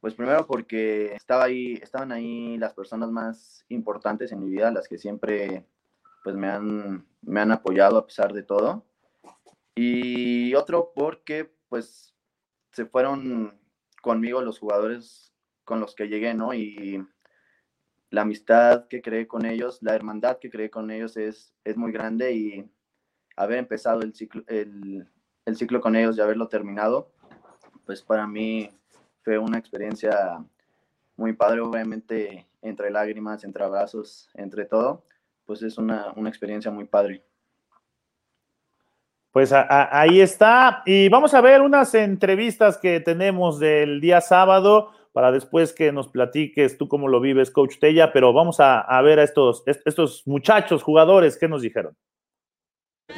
Pues 0.00 0.14
primero 0.14 0.46
porque 0.46 1.14
estaba 1.14 1.44
ahí, 1.44 1.74
estaban 1.74 2.12
ahí 2.12 2.58
las 2.58 2.74
personas 2.74 3.10
más 3.10 3.64
importantes 3.68 4.32
en 4.32 4.40
mi 4.40 4.50
vida, 4.50 4.70
las 4.70 4.88
que 4.88 4.98
siempre 4.98 5.64
pues 6.22 6.36
me 6.36 6.48
han, 6.48 7.06
me 7.22 7.40
han 7.40 7.52
apoyado 7.52 7.98
a 7.98 8.06
pesar 8.06 8.32
de 8.32 8.42
todo. 8.42 8.86
Y 9.74 10.54
otro 10.54 10.92
porque 10.94 11.50
pues 11.68 12.14
se 12.72 12.86
fueron 12.86 13.58
conmigo 14.02 14.42
los 14.42 14.58
jugadores 14.58 15.32
con 15.64 15.80
los 15.80 15.94
que 15.94 16.08
llegué, 16.08 16.34
¿no? 16.34 16.52
Y 16.52 17.04
la 18.10 18.22
amistad 18.22 18.88
que 18.88 19.00
creé 19.00 19.26
con 19.26 19.46
ellos, 19.46 19.78
la 19.80 19.94
hermandad 19.94 20.38
que 20.38 20.50
creé 20.50 20.70
con 20.70 20.90
ellos 20.90 21.16
es, 21.16 21.54
es 21.64 21.76
muy 21.76 21.92
grande 21.92 22.32
y 22.32 22.70
haber 23.36 23.58
empezado 23.58 24.02
el 24.02 24.14
ciclo, 24.14 24.44
el, 24.48 25.08
ciclo 25.54 25.80
con 25.80 25.96
ellos 25.96 26.16
y 26.16 26.20
haberlo 26.20 26.48
terminado, 26.48 27.10
pues 27.86 28.02
para 28.02 28.26
mí 28.26 28.70
fue 29.22 29.38
una 29.38 29.58
experiencia 29.58 30.44
muy 31.16 31.32
padre, 31.32 31.60
obviamente 31.60 32.46
entre 32.60 32.90
lágrimas, 32.90 33.44
entre 33.44 33.64
abrazos, 33.64 34.28
entre 34.34 34.66
todo, 34.66 35.04
pues 35.44 35.62
es 35.62 35.78
una, 35.78 36.12
experiencia 36.26 36.70
muy 36.70 36.84
padre. 36.84 37.24
Pues 39.30 39.52
ahí 39.52 40.20
está. 40.20 40.82
Y 40.84 41.08
vamos 41.08 41.32
a 41.32 41.40
ver 41.40 41.62
unas 41.62 41.94
entrevistas 41.94 42.76
que 42.76 43.00
tenemos 43.00 43.58
del 43.58 44.00
día 44.00 44.20
sábado 44.20 44.90
para 45.12 45.32
después 45.32 45.72
que 45.72 45.92
nos 45.92 46.08
platiques 46.08 46.76
tú 46.78 46.88
cómo 46.88 47.08
lo 47.08 47.20
vives, 47.20 47.50
Coach 47.50 47.78
Tella, 47.78 48.12
pero 48.12 48.32
vamos 48.32 48.60
a, 48.60 48.80
a 48.80 49.00
ver 49.02 49.18
a 49.18 49.22
estos, 49.22 49.62
estos 49.66 50.26
muchachos, 50.26 50.82
jugadores, 50.82 51.38
¿qué 51.38 51.48
nos 51.48 51.62
dijeron? 51.62 51.96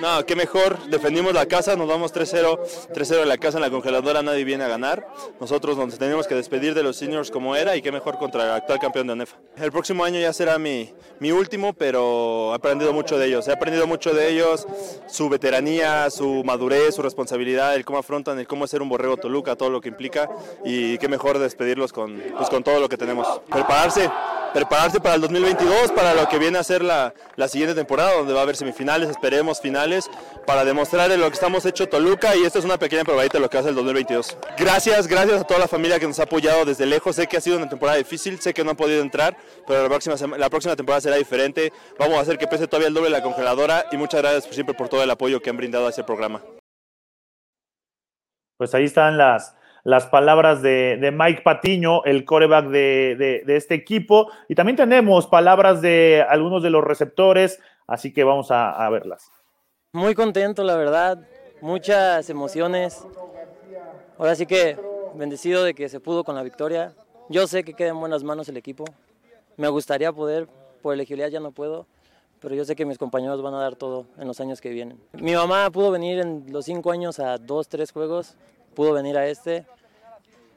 No, 0.04 0.26
qué 0.26 0.34
mejor, 0.34 0.78
defendimos 0.90 1.32
la 1.32 1.46
casa, 1.46 1.76
nos 1.76 1.86
vamos 1.86 2.12
3-0, 2.12 2.58
3-0 2.92 3.22
en 3.22 3.28
la 3.28 3.38
casa, 3.38 3.58
en 3.58 3.62
la 3.62 3.70
congeladora, 3.70 4.22
nadie 4.22 4.44
viene 4.44 4.64
a 4.64 4.68
ganar. 4.68 5.06
Nosotros 5.40 5.76
nos 5.76 5.98
tenemos 5.98 6.26
que 6.26 6.34
despedir 6.34 6.74
de 6.74 6.82
los 6.82 6.96
seniors 6.96 7.30
como 7.30 7.54
era 7.54 7.76
y 7.76 7.82
qué 7.82 7.92
mejor 7.92 8.18
contra 8.18 8.44
el 8.44 8.50
actual 8.50 8.80
campeón 8.80 9.06
de 9.06 9.12
ONEFA. 9.12 9.36
El 9.56 9.70
próximo 9.70 10.04
año 10.04 10.18
ya 10.18 10.32
será 10.32 10.58
mi, 10.58 10.92
mi 11.20 11.30
último, 11.32 11.72
pero 11.72 12.52
he 12.52 12.54
aprendido 12.56 12.92
mucho 12.92 13.18
de 13.18 13.28
ellos. 13.28 13.46
He 13.46 13.52
aprendido 13.52 13.86
mucho 13.86 14.12
de 14.12 14.30
ellos, 14.30 14.66
su 15.06 15.28
veteranía, 15.28 16.10
su 16.10 16.42
madurez, 16.44 16.96
su 16.96 17.02
responsabilidad, 17.02 17.74
el 17.74 17.84
cómo 17.84 17.98
afrontan, 17.98 18.38
el 18.38 18.48
cómo 18.48 18.66
ser 18.66 18.82
un 18.82 18.88
borrego 18.88 19.16
Toluca, 19.16 19.56
todo 19.56 19.70
lo 19.70 19.80
que 19.80 19.88
implica 19.88 20.28
y 20.64 20.98
qué 20.98 21.08
mejor 21.08 21.38
despedirlos 21.38 21.92
con, 21.92 22.20
pues, 22.36 22.50
con 22.50 22.64
todo 22.64 22.80
lo 22.80 22.88
que 22.88 22.96
tenemos. 22.96 23.40
Prepararse, 23.50 24.10
prepararse 24.54 25.00
para 25.00 25.16
el 25.16 25.20
2022, 25.20 25.90
para 25.90 26.14
lo 26.14 26.28
que 26.28 26.38
viene 26.38 26.58
a 26.58 26.62
ser 26.62 26.82
la, 26.82 27.12
la, 27.34 27.48
siguiente 27.48 27.74
temporada, 27.74 28.14
donde 28.14 28.32
va 28.32 28.38
a 28.38 28.42
haber 28.44 28.54
semifinales, 28.54 29.10
esperemos 29.10 29.60
finales, 29.60 30.08
para 30.46 30.64
demostrar 30.64 31.10
lo 31.10 31.28
que 31.28 31.34
estamos 31.34 31.66
hecho 31.66 31.88
Toluca 31.88 32.36
y 32.36 32.44
esto 32.44 32.60
es 32.60 32.64
una 32.64 32.78
pequeña 32.78 33.02
probadita 33.02 33.38
de 33.38 33.42
lo 33.42 33.50
que 33.50 33.58
ser 33.58 33.70
el 33.70 33.74
2022. 33.74 34.38
Gracias, 34.56 35.08
gracias 35.08 35.40
a 35.40 35.44
toda 35.44 35.58
la 35.58 35.66
familia 35.66 35.98
que 35.98 36.06
nos 36.06 36.20
ha 36.20 36.22
apoyado 36.22 36.64
desde 36.64 36.86
lejos. 36.86 37.16
Sé 37.16 37.26
que 37.26 37.36
ha 37.36 37.40
sido 37.40 37.56
una 37.56 37.68
temporada 37.68 37.98
difícil, 37.98 38.38
sé 38.38 38.54
que 38.54 38.62
no 38.62 38.70
han 38.70 38.76
podido 38.76 39.02
entrar, 39.02 39.36
pero 39.66 39.82
la 39.82 39.88
próxima, 39.88 40.14
la 40.38 40.48
próxima 40.48 40.76
temporada 40.76 41.00
será 41.00 41.16
diferente. 41.16 41.72
Vamos 41.98 42.16
a 42.16 42.20
hacer 42.20 42.38
que 42.38 42.46
pese 42.46 42.68
todavía 42.68 42.88
el 42.88 42.94
doble 42.94 43.10
la 43.10 43.22
congeladora 43.22 43.86
y 43.90 43.96
muchas 43.96 44.22
gracias 44.22 44.54
siempre 44.54 44.74
por 44.74 44.88
todo 44.88 45.02
el 45.02 45.10
apoyo 45.10 45.42
que 45.42 45.50
han 45.50 45.56
brindado 45.56 45.86
a 45.86 45.90
este 45.90 46.04
programa. 46.04 46.40
Pues 48.56 48.72
ahí 48.74 48.84
están 48.84 49.18
las, 49.18 49.56
las 49.84 50.06
palabras 50.06 50.62
de, 50.62 51.12
Mike 51.14 51.42
Patiño, 51.42 52.04
el 52.04 52.24
coreback 52.24 52.66
de, 52.68 53.44
este 53.46 53.74
equipo. 53.74 54.30
Y 54.48 54.54
también 54.54 54.76
tenemos 54.76 55.26
palabras 55.26 55.82
de 55.82 56.24
algunos 56.28 56.62
de 56.62 56.70
los 56.70 56.82
receptores, 56.82 57.60
así 57.86 58.12
que 58.12 58.24
vamos 58.24 58.50
a, 58.50 58.88
verlas. 58.90 59.30
Muy 59.92 60.14
contento, 60.14 60.64
la 60.64 60.76
verdad, 60.76 61.18
muchas 61.60 62.28
emociones. 62.30 63.06
Ahora 64.18 64.34
sí 64.34 64.46
que 64.46 64.76
bendecido 65.14 65.62
de 65.62 65.74
que 65.74 65.88
se 65.88 66.00
pudo 66.00 66.24
con 66.24 66.34
la 66.34 66.42
victoria. 66.42 66.94
Yo 67.28 67.46
sé 67.46 67.62
que 67.62 67.74
queda 67.74 67.90
en 67.90 68.00
buenas 68.00 68.24
manos 68.24 68.48
el 68.48 68.56
equipo. 68.56 68.84
Me 69.56 69.68
gustaría 69.68 70.12
poder, 70.12 70.48
por 70.82 70.94
elegibilidad 70.94 71.28
ya 71.28 71.40
no 71.40 71.52
puedo, 71.52 71.86
pero 72.40 72.54
yo 72.54 72.64
sé 72.64 72.74
que 72.74 72.84
mis 72.84 72.98
compañeros 72.98 73.40
van 73.42 73.54
a 73.54 73.60
dar 73.60 73.76
todo 73.76 74.06
en 74.18 74.26
los 74.26 74.40
años 74.40 74.60
que 74.60 74.70
vienen. 74.70 74.98
Mi 75.12 75.34
mamá 75.34 75.70
pudo 75.70 75.90
venir 75.90 76.18
en 76.18 76.46
los 76.48 76.64
cinco 76.64 76.90
años 76.90 77.20
a 77.20 77.38
dos, 77.38 77.68
tres 77.68 77.92
juegos 77.92 78.36
pudo 78.74 78.92
venir 78.92 79.16
a 79.16 79.26
este. 79.26 79.64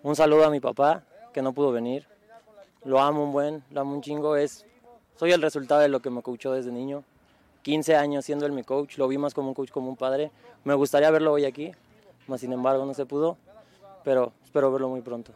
Un 0.04 0.16
saludo 0.16 0.46
a 0.46 0.50
mi 0.50 0.60
papá, 0.60 1.04
que 1.34 1.42
no 1.42 1.54
pudo 1.54 1.72
venir. 1.72 2.06
Lo 2.84 3.00
amo 3.00 3.24
un 3.24 3.32
buen, 3.32 3.64
lo 3.72 3.82
amo 3.82 3.96
un 3.96 4.02
chingo. 4.02 4.36
Es, 4.36 4.66
soy 5.16 5.32
el 5.32 5.42
resultado 5.42 5.82
de 5.82 5.90
lo 5.90 6.00
que 6.00 6.10
me 6.10 6.22
coachó 6.22 6.54
desde 6.54 6.72
niño. 6.72 7.04
15 7.64 7.96
años 7.96 8.24
siendo 8.24 8.46
él 8.46 8.54
mi 8.54 8.64
coach, 8.64 8.98
lo 8.98 9.08
vi 9.08 9.18
más 9.18 9.34
como 9.34 9.50
un 9.50 9.54
coach, 9.54 9.72
como 9.72 9.90
un 9.90 9.98
padre. 9.98 10.32
Me 10.64 10.74
gustaría 10.74 11.12
verlo 11.12 11.34
hoy 11.34 11.44
aquí, 11.44 11.72
más 12.28 12.40
sin 12.40 12.54
embargo 12.54 12.86
no 12.86 12.94
se 12.94 13.06
pudo, 13.06 13.38
pero 14.06 14.32
espero 14.44 14.72
verlo 14.72 14.88
muy 14.88 15.02
pronto. 15.02 15.34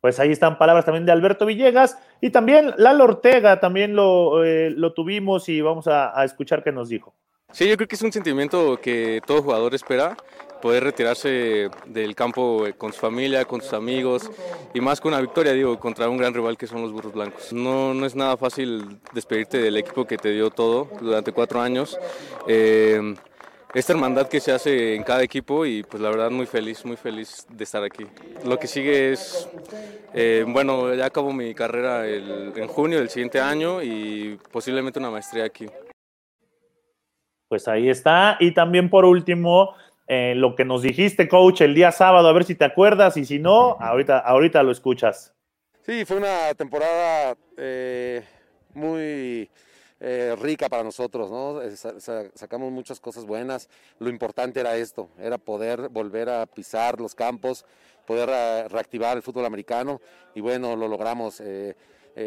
Pues 0.00 0.18
ahí 0.18 0.32
están 0.32 0.58
palabras 0.58 0.84
también 0.84 1.06
de 1.06 1.12
Alberto 1.12 1.46
Villegas 1.46 1.96
y 2.20 2.30
también 2.30 2.74
Lalo 2.76 3.04
Ortega, 3.04 3.60
también 3.60 3.94
lo, 3.94 4.44
eh, 4.44 4.70
lo 4.70 4.94
tuvimos 4.94 5.48
y 5.48 5.60
vamos 5.60 5.86
a, 5.86 6.18
a 6.18 6.24
escuchar 6.24 6.64
qué 6.64 6.72
nos 6.72 6.88
dijo. 6.88 7.14
Sí, 7.52 7.68
yo 7.68 7.76
creo 7.76 7.86
que 7.86 7.94
es 7.94 8.02
un 8.02 8.10
sentimiento 8.10 8.80
que 8.80 9.20
todo 9.24 9.42
jugador 9.42 9.74
espera, 9.76 10.16
poder 10.62 10.84
retirarse 10.84 11.68
del 11.86 12.14
campo 12.14 12.66
eh, 12.66 12.72
con 12.72 12.92
su 12.92 13.00
familia, 13.00 13.44
con 13.44 13.60
sus 13.60 13.72
amigos 13.74 14.30
y 14.72 14.80
más 14.80 15.00
con 15.00 15.12
una 15.12 15.20
victoria, 15.20 15.52
digo, 15.52 15.78
contra 15.78 16.08
un 16.08 16.16
gran 16.16 16.32
rival 16.32 16.56
que 16.56 16.66
son 16.66 16.80
los 16.80 16.92
Burros 16.92 17.12
Blancos. 17.12 17.52
No, 17.52 17.92
no 17.92 18.06
es 18.06 18.14
nada 18.14 18.36
fácil 18.36 19.00
despedirte 19.12 19.58
del 19.58 19.76
equipo 19.76 20.06
que 20.06 20.16
te 20.16 20.30
dio 20.30 20.50
todo 20.50 20.88
durante 21.00 21.32
cuatro 21.32 21.60
años. 21.60 21.98
Eh, 22.46 23.14
esta 23.74 23.94
hermandad 23.94 24.28
que 24.28 24.38
se 24.38 24.52
hace 24.52 24.94
en 24.94 25.02
cada 25.02 25.22
equipo 25.22 25.64
y 25.64 25.82
pues 25.82 26.02
la 26.02 26.10
verdad 26.10 26.30
muy 26.30 26.46
feliz, 26.46 26.84
muy 26.84 26.96
feliz 26.96 27.46
de 27.48 27.64
estar 27.64 27.82
aquí. 27.82 28.06
Lo 28.44 28.58
que 28.58 28.66
sigue 28.66 29.12
es, 29.12 29.48
eh, 30.12 30.44
bueno, 30.46 30.94
ya 30.94 31.06
acabo 31.06 31.32
mi 31.32 31.54
carrera 31.54 32.06
en 32.06 32.68
junio 32.68 32.98
del 32.98 33.08
siguiente 33.08 33.40
año 33.40 33.82
y 33.82 34.38
posiblemente 34.50 34.98
una 34.98 35.10
maestría 35.10 35.44
aquí. 35.44 35.66
Pues 37.48 37.66
ahí 37.66 37.88
está. 37.88 38.36
Y 38.40 38.52
también 38.52 38.90
por 38.90 39.04
último, 39.06 39.74
eh, 40.14 40.34
lo 40.34 40.54
que 40.54 40.66
nos 40.66 40.82
dijiste, 40.82 41.26
coach, 41.26 41.62
el 41.62 41.74
día 41.74 41.90
sábado, 41.90 42.28
a 42.28 42.32
ver 42.34 42.44
si 42.44 42.54
te 42.54 42.66
acuerdas 42.66 43.16
y 43.16 43.24
si 43.24 43.38
no, 43.38 43.78
ahorita, 43.80 44.18
ahorita 44.18 44.62
lo 44.62 44.70
escuchas. 44.70 45.32
Sí, 45.86 46.04
fue 46.04 46.18
una 46.18 46.52
temporada 46.54 47.34
eh, 47.56 48.22
muy 48.74 49.48
eh, 50.00 50.36
rica 50.38 50.68
para 50.68 50.84
nosotros, 50.84 51.30
¿no? 51.30 51.62
Sacamos 52.34 52.70
muchas 52.70 53.00
cosas 53.00 53.24
buenas. 53.24 53.70
Lo 54.00 54.10
importante 54.10 54.60
era 54.60 54.76
esto, 54.76 55.08
era 55.18 55.38
poder 55.38 55.88
volver 55.88 56.28
a 56.28 56.44
pisar 56.44 57.00
los 57.00 57.14
campos, 57.14 57.64
poder 58.06 58.28
reactivar 58.70 59.16
el 59.16 59.22
fútbol 59.22 59.46
americano 59.46 59.98
y 60.34 60.42
bueno, 60.42 60.76
lo 60.76 60.88
logramos. 60.88 61.42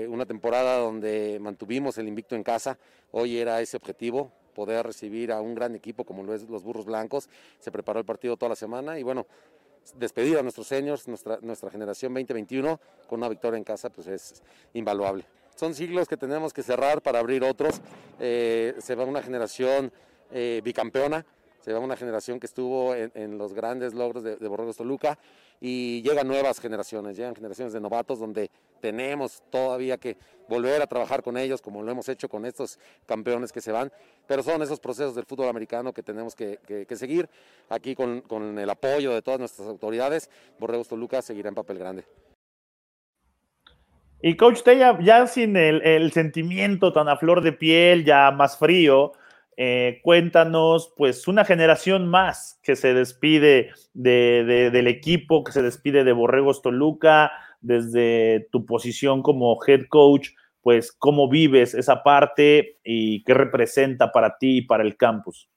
una 0.07 0.25
temporada 0.25 0.79
donde 0.79 1.37
mantuvimos 1.39 1.99
el 1.99 2.07
invicto 2.07 2.35
en 2.35 2.41
casa, 2.41 2.79
hoy 3.11 3.37
era 3.37 3.61
ese 3.61 3.77
objetivo, 3.77 4.31
poder 4.55 4.83
recibir 4.87 5.31
a 5.31 5.39
un 5.39 5.53
gran 5.53 5.75
equipo 5.75 6.03
como 6.03 6.23
lo 6.23 6.33
es 6.33 6.49
los 6.49 6.63
Burros 6.63 6.85
Blancos. 6.85 7.29
Se 7.59 7.71
preparó 7.71 7.99
el 7.99 8.05
partido 8.05 8.37
toda 8.37 8.49
la 8.49 8.55
semana 8.55 8.97
y 8.97 9.03
bueno, 9.03 9.27
despedir 9.95 10.39
a 10.39 10.41
nuestros 10.41 10.65
seniors, 10.65 11.07
nuestra, 11.07 11.37
nuestra 11.43 11.69
generación 11.69 12.11
2021 12.11 12.79
con 13.07 13.19
una 13.19 13.29
victoria 13.29 13.57
en 13.59 13.63
casa, 13.63 13.91
pues 13.91 14.07
es 14.07 14.41
invaluable. 14.73 15.25
Son 15.55 15.73
siglos 15.73 16.07
que 16.07 16.17
tenemos 16.17 16.51
que 16.53 16.63
cerrar 16.63 17.01
para 17.01 17.19
abrir 17.19 17.43
otros. 17.43 17.81
Eh, 18.19 18.75
se 18.79 18.95
va 18.95 19.05
una 19.05 19.21
generación 19.21 19.91
eh, 20.31 20.61
bicampeona, 20.63 21.25
se 21.65 21.73
va 21.73 21.79
una 21.79 21.97
generación 21.97 22.39
que 22.39 22.45
estuvo 22.45 22.93
en, 22.93 23.39
los 23.39 23.55
grandes 23.55 23.95
logros 23.95 24.23
de, 24.23 24.35
de 24.35 24.47
Borregos 24.47 24.77
Toluca 24.77 25.17
y 25.59 26.03
llegan 26.03 26.27
nuevas 26.27 26.59
generaciones, 26.59 27.17
llegan 27.17 27.33
generaciones 27.33 27.73
de 27.73 27.81
novatos 27.81 28.19
donde 28.19 28.51
tenemos 28.81 29.41
todavía 29.49 29.97
que 29.97 30.15
volver 30.47 30.79
a 30.79 30.85
trabajar 30.85 31.23
con 31.23 31.37
ellos 31.37 31.63
como 31.63 31.81
lo 31.81 31.91
hemos 31.91 32.07
hecho 32.07 32.29
con 32.29 32.45
estos 32.45 32.77
campeones 33.07 33.51
que 33.51 33.61
se 33.61 33.71
van, 33.71 33.91
pero 34.27 34.43
son 34.43 34.61
esos 34.61 34.79
procesos 34.79 35.15
del 35.15 35.25
fútbol 35.25 35.49
americano 35.49 35.91
que 35.91 36.03
tenemos 36.03 36.35
que, 36.35 36.59
seguir 36.95 37.27
aquí 37.67 37.95
con, 37.95 38.21
con, 38.21 38.59
el 38.59 38.69
apoyo 38.69 39.11
de 39.11 39.23
todas 39.23 39.39
nuestras 39.39 39.67
autoridades. 39.67 40.29
Borregos 40.59 40.87
Toluca 40.87 41.23
seguirá 41.23 41.49
en 41.49 41.55
papel 41.55 41.79
grande. 41.79 42.05
Y 44.21 44.37
coach 44.37 44.61
Tella, 44.61 44.99
ya 45.01 45.25
sin 45.25 45.57
el, 45.57 45.81
el, 45.81 46.11
sentimiento 46.11 46.93
tan 46.93 47.09
a 47.09 47.17
flor 47.17 47.41
de 47.41 47.53
piel, 47.53 48.05
ya 48.05 48.29
más 48.29 48.55
frío, 48.55 49.13
eh, 49.57 49.99
cuéntanos, 50.03 50.93
pues, 50.97 51.27
una 51.27 51.45
generación 51.45 52.07
más 52.07 52.59
que 52.61 52.75
se 52.75 52.93
despide 52.93 53.71
de, 53.93 54.69
del 54.71 54.87
equipo, 54.87 55.43
que 55.43 55.51
se 55.51 55.61
despide 55.61 56.03
de 56.03 56.11
Borregos 56.11 56.61
Toluca, 56.61 57.31
desde 57.61 58.47
tu 58.51 58.65
posición 58.65 59.21
como 59.21 59.57
head 59.65 59.85
coach, 59.87 60.29
pues, 60.61 60.91
cómo 60.91 61.29
vives 61.29 61.73
esa 61.73 62.03
parte 62.03 62.79
y 62.83 63.23
qué 63.23 63.33
representa 63.33 64.11
para 64.11 64.37
ti 64.37 64.57
y 64.57 64.61
para 64.61 64.83
el 64.83 64.97
campus. 64.97 65.47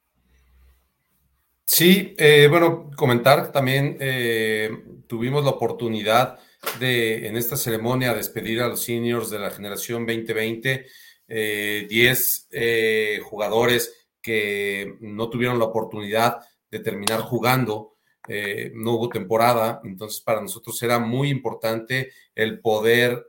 Sí, 1.65 2.15
eh, 2.17 2.47
bueno, 2.49 2.91
comentar 2.97 3.53
también, 3.53 3.97
eh, 4.01 4.71
tuvimos 5.07 5.45
la 5.45 5.51
oportunidad 5.51 6.39
de, 6.79 7.27
en 7.27 7.37
esta 7.37 7.57
ceremonia, 7.57 8.15
despedir 8.15 8.63
a 8.63 8.69
los 8.69 8.83
seniors 8.83 9.29
de 9.29 9.39
la 9.39 9.51
generación 9.51 10.07
2020 10.07 10.87
10 11.29 12.49
eh, 12.51 13.17
eh, 13.17 13.21
jugadores 13.23 14.09
que 14.21 14.97
no 15.01 15.29
tuvieron 15.29 15.59
la 15.59 15.67
oportunidad 15.67 16.39
de 16.71 16.81
terminar 16.81 17.21
jugando. 17.21 17.97
Eh, 18.31 18.73
no 18.75 18.93
hubo 18.93 19.09
temporada, 19.09 19.81
entonces 19.85 20.21
para 20.21 20.43
nosotros 20.43 20.83
era 20.83 20.99
muy 20.99 21.31
importante 21.31 22.13
el 22.35 22.61
poder 22.61 23.29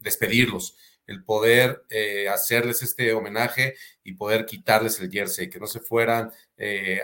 despedirlos, 0.00 0.74
el 1.06 1.22
poder 1.22 1.82
hacerles 2.32 2.82
este 2.82 3.12
homenaje 3.12 3.74
y 4.02 4.14
poder 4.14 4.46
quitarles 4.46 4.98
el 5.00 5.10
jersey, 5.10 5.50
que 5.50 5.60
no 5.60 5.66
se 5.66 5.80
fueran 5.80 6.30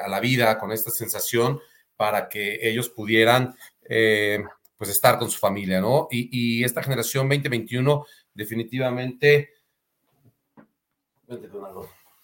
a 0.02 0.08
la 0.08 0.20
vida 0.20 0.58
con 0.58 0.72
esta 0.72 0.90
sensación 0.90 1.60
para 1.96 2.30
que 2.30 2.66
ellos 2.66 2.88
pudieran 2.88 3.54
pues 3.86 4.90
estar 4.90 5.18
con 5.18 5.30
su 5.30 5.38
familia, 5.38 5.82
¿no? 5.82 6.08
Y, 6.10 6.60
y 6.60 6.64
esta 6.64 6.82
generación 6.82 7.28
2021 7.28 8.06
definitivamente 8.32 9.50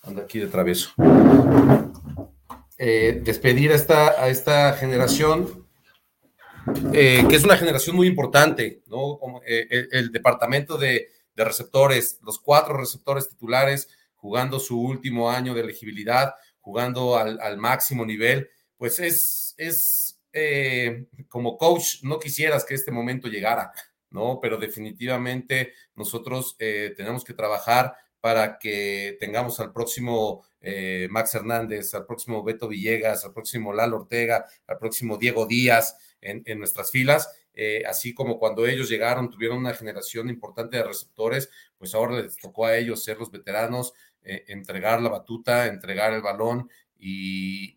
anda 0.02 0.22
aquí 0.22 0.38
de 0.38 0.46
travieso. 0.46 0.90
Eh, 2.78 3.20
despedir 3.24 3.72
a 3.72 3.74
esta, 3.74 4.22
a 4.22 4.28
esta 4.28 4.72
generación, 4.74 5.66
eh, 6.92 7.24
que 7.28 7.36
es 7.36 7.44
una 7.44 7.56
generación 7.56 7.96
muy 7.96 8.06
importante, 8.06 8.82
¿no? 8.86 9.18
Eh, 9.46 9.88
el, 9.90 10.12
departamento 10.12 10.78
de, 10.78 11.08
receptores, 11.34 12.18
los 12.22 12.38
cuatro 12.38 12.76
receptores 12.76 13.28
titulares, 13.28 13.88
jugando 14.14 14.58
su 14.58 14.80
último 14.80 15.30
año 15.30 15.54
de 15.54 15.60
elegibilidad, 15.60 16.34
jugando 16.60 17.16
al, 17.16 17.56
máximo 17.58 18.04
nivel, 18.04 18.48
pues 18.76 18.98
es, 18.98 19.54
es 19.56 20.20
como 21.28 21.56
coach, 21.56 22.02
no 22.02 22.18
quisieras 22.18 22.64
que 22.64 22.74
este 22.74 22.92
momento 22.92 23.28
llegara, 23.28 23.72
¿no? 24.10 24.38
Pero 24.40 24.56
definitivamente 24.56 25.72
nosotros 25.94 26.56
tenemos 26.58 27.24
que 27.24 27.34
trabajar 27.34 27.96
para 28.20 28.58
que 28.58 29.16
tengamos 29.20 29.60
al 29.60 29.72
próximo 29.72 30.44
eh, 30.60 31.08
Max 31.10 31.34
Hernández, 31.34 31.94
al 31.94 32.06
próximo 32.06 32.42
Beto 32.42 32.68
Villegas, 32.68 33.24
al 33.24 33.32
próximo 33.32 33.72
Lalo 33.72 33.98
Ortega, 33.98 34.46
al 34.66 34.78
próximo 34.78 35.16
Diego 35.16 35.46
Díaz 35.46 35.96
en, 36.20 36.42
nuestras 36.58 36.90
filas. 36.90 37.30
Eh, 37.54 37.82
así 37.86 38.14
como 38.14 38.38
cuando 38.38 38.66
ellos 38.66 38.88
llegaron, 38.88 39.30
tuvieron 39.30 39.58
una 39.58 39.74
generación 39.74 40.28
importante 40.28 40.76
de 40.76 40.84
receptores, 40.84 41.50
pues 41.76 41.94
ahora 41.94 42.20
les 42.20 42.36
tocó 42.36 42.66
a 42.66 42.76
ellos 42.76 43.02
ser 43.02 43.18
los 43.18 43.30
veteranos, 43.30 43.94
eh, 44.22 44.44
entregar 44.48 45.00
la 45.00 45.08
batuta, 45.08 45.66
entregar 45.66 46.12
el 46.12 46.22
balón 46.22 46.68
y, 47.00 47.76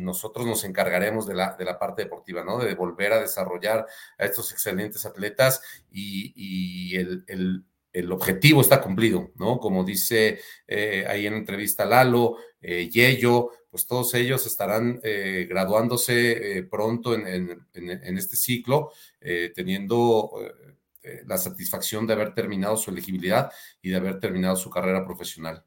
nosotros 0.00 0.44
nos 0.46 0.64
encargaremos 0.64 1.26
de 1.26 1.32
la, 1.32 1.56
de 1.56 1.64
la, 1.64 1.78
parte 1.78 2.02
deportiva, 2.02 2.44
¿no? 2.44 2.58
De 2.58 2.74
volver 2.74 3.14
a 3.14 3.20
desarrollar 3.20 3.86
a 4.18 4.24
estos 4.26 4.52
excelentes 4.52 5.06
atletas 5.06 5.62
y, 5.90 6.94
el, 6.94 7.24
el 7.26 7.64
objetivo 8.10 8.60
está 8.60 8.80
cumplido, 8.80 9.30
¿no? 9.36 9.58
Como 9.58 9.84
dice 9.84 10.40
eh, 10.66 11.04
ahí 11.08 11.26
en 11.26 11.34
entrevista 11.34 11.84
Lalo, 11.84 12.36
eh, 12.66 12.88
Yello, 12.88 13.50
pues 13.70 13.86
todos 13.86 14.14
ellos 14.14 14.46
estarán 14.46 14.98
eh, 15.02 15.46
graduándose 15.48 16.58
eh, 16.58 16.62
pronto 16.62 17.14
en, 17.14 17.62
este 18.16 18.36
ciclo, 18.36 18.90
teniendo 19.54 20.30
la 21.26 21.36
satisfacción 21.36 22.06
de 22.06 22.14
haber 22.14 22.34
terminado 22.34 22.76
su 22.78 22.90
elegibilidad 22.90 23.52
y 23.82 23.90
de 23.90 23.96
haber 23.96 24.18
terminado 24.18 24.56
su 24.56 24.70
carrera 24.70 25.04
profesional. 25.04 25.62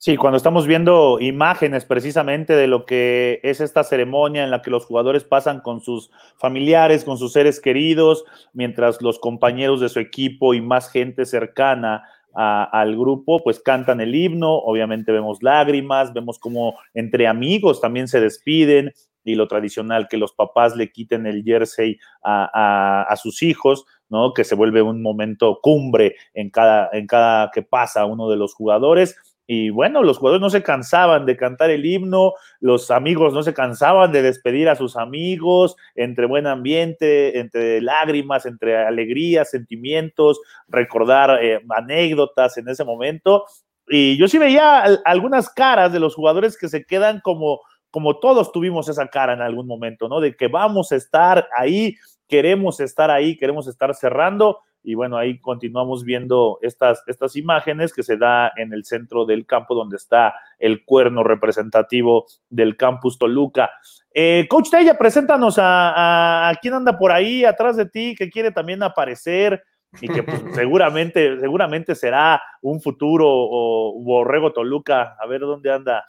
Sí, 0.00 0.16
cuando 0.16 0.36
estamos 0.36 0.68
viendo 0.68 1.18
imágenes 1.18 1.84
precisamente 1.84 2.54
de 2.54 2.68
lo 2.68 2.86
que 2.86 3.40
es 3.42 3.60
esta 3.60 3.82
ceremonia 3.82 4.44
en 4.44 4.52
la 4.52 4.62
que 4.62 4.70
los 4.70 4.84
jugadores 4.84 5.24
pasan 5.24 5.60
con 5.60 5.80
sus 5.80 6.12
familiares, 6.36 7.02
con 7.02 7.18
sus 7.18 7.32
seres 7.32 7.58
queridos, 7.60 8.24
mientras 8.52 9.02
los 9.02 9.18
compañeros 9.18 9.80
de 9.80 9.88
su 9.88 9.98
equipo 9.98 10.54
y 10.54 10.60
más 10.60 10.88
gente 10.88 11.26
cercana 11.26 12.04
al 12.32 12.96
grupo, 12.96 13.42
pues 13.42 13.58
cantan 13.58 14.00
el 14.00 14.14
himno, 14.14 14.54
obviamente 14.54 15.10
vemos 15.10 15.42
lágrimas, 15.42 16.12
vemos 16.12 16.38
como 16.38 16.78
entre 16.94 17.26
amigos 17.26 17.80
también 17.80 18.06
se 18.06 18.20
despiden 18.20 18.92
y 19.24 19.34
lo 19.34 19.48
tradicional 19.48 20.06
que 20.08 20.16
los 20.16 20.32
papás 20.32 20.76
le 20.76 20.92
quiten 20.92 21.26
el 21.26 21.42
jersey 21.42 21.98
a, 22.22 23.02
a 23.02 23.16
sus 23.16 23.42
hijos, 23.42 23.84
¿no? 24.08 24.32
Que 24.32 24.44
se 24.44 24.54
vuelve 24.54 24.80
un 24.80 25.02
momento 25.02 25.58
cumbre 25.60 26.14
en 26.34 26.50
cada, 26.50 26.88
en 26.92 27.08
cada 27.08 27.50
que 27.50 27.62
pasa 27.62 28.04
uno 28.04 28.28
de 28.30 28.36
los 28.36 28.54
jugadores 28.54 29.16
y 29.50 29.70
bueno, 29.70 30.02
los 30.02 30.18
jugadores 30.18 30.42
no 30.42 30.50
se 30.50 30.62
cansaban 30.62 31.24
de 31.24 31.38
cantar 31.38 31.70
el 31.70 31.86
himno, 31.86 32.34
los 32.60 32.90
amigos 32.90 33.32
no 33.32 33.42
se 33.42 33.54
cansaban 33.54 34.12
de 34.12 34.20
despedir 34.20 34.68
a 34.68 34.76
sus 34.76 34.94
amigos, 34.94 35.74
entre 35.94 36.26
buen 36.26 36.46
ambiente, 36.46 37.38
entre 37.38 37.80
lágrimas, 37.80 38.44
entre 38.44 38.76
alegrías, 38.76 39.48
sentimientos, 39.50 40.38
recordar 40.68 41.42
eh, 41.42 41.62
anécdotas 41.70 42.58
en 42.58 42.68
ese 42.68 42.84
momento. 42.84 43.46
Y 43.88 44.18
yo 44.18 44.28
sí 44.28 44.36
veía 44.36 44.82
algunas 45.06 45.48
caras 45.48 45.94
de 45.94 46.00
los 46.00 46.14
jugadores 46.14 46.58
que 46.58 46.68
se 46.68 46.84
quedan 46.84 47.20
como, 47.20 47.62
como 47.90 48.18
todos 48.18 48.52
tuvimos 48.52 48.90
esa 48.90 49.08
cara 49.08 49.32
en 49.32 49.40
algún 49.40 49.66
momento, 49.66 50.10
¿no? 50.10 50.20
De 50.20 50.36
que 50.36 50.48
vamos 50.48 50.92
a 50.92 50.96
estar 50.96 51.48
ahí, 51.56 51.96
queremos 52.28 52.80
estar 52.80 53.10
ahí, 53.10 53.36
queremos 53.36 53.66
estar 53.66 53.94
cerrando 53.94 54.60
y 54.82 54.94
bueno, 54.94 55.16
ahí 55.16 55.40
continuamos 55.40 56.04
viendo 56.04 56.58
estas, 56.62 57.02
estas 57.06 57.36
imágenes 57.36 57.92
que 57.92 58.02
se 58.02 58.16
da 58.16 58.52
en 58.56 58.72
el 58.72 58.84
centro 58.84 59.26
del 59.26 59.44
campo 59.44 59.74
donde 59.74 59.96
está 59.96 60.34
el 60.58 60.84
cuerno 60.84 61.24
representativo 61.24 62.26
del 62.48 62.76
campus 62.76 63.18
Toluca. 63.18 63.70
Eh, 64.14 64.46
Coach 64.48 64.70
Tella, 64.70 64.96
preséntanos 64.96 65.58
a, 65.58 66.48
a, 66.48 66.54
quién 66.56 66.74
anda 66.74 66.96
por 66.96 67.12
ahí 67.12 67.44
atrás 67.44 67.76
de 67.76 67.86
ti 67.86 68.14
que 68.16 68.30
quiere 68.30 68.50
también 68.50 68.82
aparecer 68.82 69.62
y 70.00 70.08
que 70.08 70.22
pues, 70.22 70.42
seguramente, 70.54 71.38
seguramente 71.40 71.94
será 71.94 72.40
un 72.62 72.80
futuro 72.80 73.26
o 73.28 74.00
Borrego 74.02 74.52
Toluca. 74.52 75.16
A 75.20 75.26
ver 75.26 75.40
dónde 75.40 75.72
anda. 75.72 76.04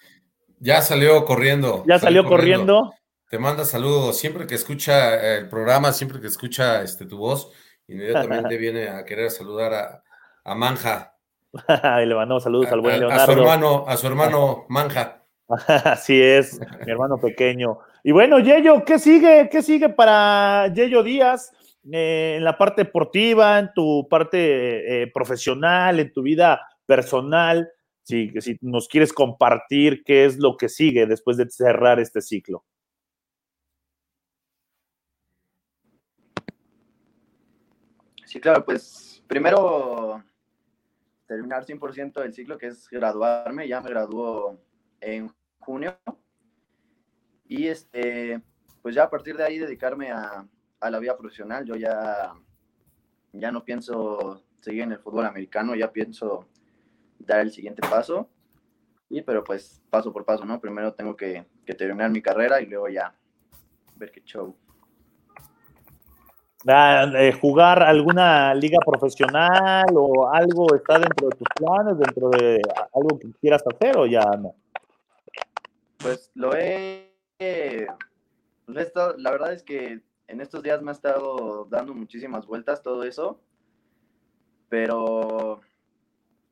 Ya 0.60 0.82
salió 0.82 1.26
corriendo. 1.26 1.84
Ya 1.88 2.00
salió, 2.00 2.26
corriendo. 2.26 2.94
Te 3.30 3.40
manda 3.40 3.64
saludos. 3.64 4.18
Siempre 4.18 4.46
que 4.48 4.56
escucha 4.56 5.38
el 5.38 5.48
programa, 5.48 5.94
siempre 5.94 6.20
que 6.20 6.28
escucha 6.28 6.82
este, 6.82 7.06
tu 7.06 7.18
voz, 7.18 7.52
Inmediatamente 7.90 8.58
viene 8.58 8.88
a 8.88 9.04
querer 9.04 9.30
saludar 9.32 9.74
a, 9.74 10.04
a 10.44 10.56
Manja. 10.56 11.16
y 12.04 12.06
le 12.06 12.16
mandamos 12.16 12.44
saludos 12.44 12.72
al 12.72 12.82
buen 12.82 13.00
Leonardo. 13.00 13.24
A 13.24 13.26
su 13.26 13.32
hermano, 13.32 13.86
a 13.88 13.98
su 13.98 14.08
hermano 14.08 14.66
Manja. 14.70 15.26
Así 15.50 16.22
es, 16.22 16.60
mi 16.86 16.92
hermano 16.92 17.20
pequeño. 17.20 17.80
Y 18.04 18.12
bueno, 18.12 18.38
Yello, 18.40 18.86
¿qué 18.86 19.00
sigue? 19.00 19.50
¿Qué 19.52 19.64
sigue 19.64 19.90
para 19.90 20.72
Yello 20.72 21.02
Díaz 21.02 21.52
eh, 21.92 22.36
en 22.38 22.44
la 22.44 22.56
parte 22.56 22.84
deportiva, 22.84 23.58
en 23.58 23.72
tu 23.74 24.08
parte 24.08 25.02
eh, 25.02 25.08
profesional, 25.12 26.00
en 26.00 26.14
tu 26.14 26.22
vida 26.22 26.62
personal? 26.86 27.68
Si, 28.04 28.32
si 28.42 28.60
nos 28.62 28.88
quieres 28.88 29.12
compartir 29.12 30.04
qué 30.04 30.26
es 30.26 30.38
lo 30.38 30.56
que 30.56 30.70
sigue 30.70 31.08
después 31.08 31.36
de 31.38 31.50
cerrar 31.50 32.00
este 32.00 32.22
ciclo. 32.22 32.64
Sí, 38.30 38.40
claro, 38.40 38.64
pues 38.64 39.24
primero 39.26 40.24
terminar 41.26 41.66
100% 41.66 42.22
del 42.22 42.32
ciclo, 42.32 42.60
que 42.60 42.68
es 42.68 42.88
graduarme. 42.88 43.68
Ya 43.68 43.82
me 43.82 43.90
graduó 43.90 44.62
en 45.02 45.34
junio. 45.58 45.98
Y 47.48 47.66
este, 47.66 48.40
pues 48.84 48.94
ya 48.94 49.06
a 49.06 49.10
partir 49.10 49.36
de 49.36 49.46
ahí 49.46 49.58
dedicarme 49.58 50.12
a, 50.12 50.48
a 50.80 50.90
la 50.92 51.00
vida 51.00 51.18
profesional. 51.18 51.66
Yo 51.66 51.76
ya, 51.76 52.36
ya 53.34 53.52
no 53.52 53.66
pienso 53.66 54.44
seguir 54.60 54.84
en 54.84 54.92
el 54.92 55.00
fútbol 55.00 55.26
americano, 55.26 55.74
ya 55.74 55.92
pienso 55.92 56.48
dar 57.18 57.40
el 57.40 57.52
siguiente 57.52 57.82
paso. 57.82 58.30
Y 59.10 59.24
pero 59.24 59.44
pues 59.44 59.82
paso 59.90 60.14
por 60.14 60.24
paso, 60.24 60.46
¿no? 60.46 60.62
Primero 60.62 60.94
tengo 60.94 61.16
que, 61.16 61.48
que 61.66 61.74
terminar 61.74 62.12
mi 62.12 62.22
carrera 62.22 62.62
y 62.62 62.68
luego 62.68 62.90
ya 62.90 63.12
ver 63.96 64.12
qué 64.12 64.22
show. 64.22 64.56
Eh, 66.66 67.32
¿Jugar 67.40 67.82
alguna 67.84 68.54
liga 68.54 68.80
profesional 68.86 69.86
o 69.96 70.30
algo 70.30 70.76
está 70.76 71.00
dentro 71.00 71.30
de 71.30 71.38
tus 71.38 71.48
planes, 71.56 71.98
dentro 71.98 72.30
de 72.30 72.62
algo 72.94 73.18
que 73.18 73.32
quieras 73.40 73.64
hacer 73.66 73.98
o 73.98 74.06
ya 74.06 74.26
no? 74.38 74.56
Pues 76.00 76.32
lo 76.36 76.54
he, 76.56 77.14
la 77.40 79.32
verdad 79.32 79.54
es 79.54 79.64
que 79.64 80.02
en 80.28 80.42
estos 80.42 80.62
días 80.62 80.82
me 80.82 80.92
ha 80.92 80.94
estado 80.94 81.66
dando 81.70 81.94
muchísimas 81.94 82.46
vueltas 82.46 82.84
todo 82.84 83.04
eso, 83.04 83.40
pero 84.68 85.62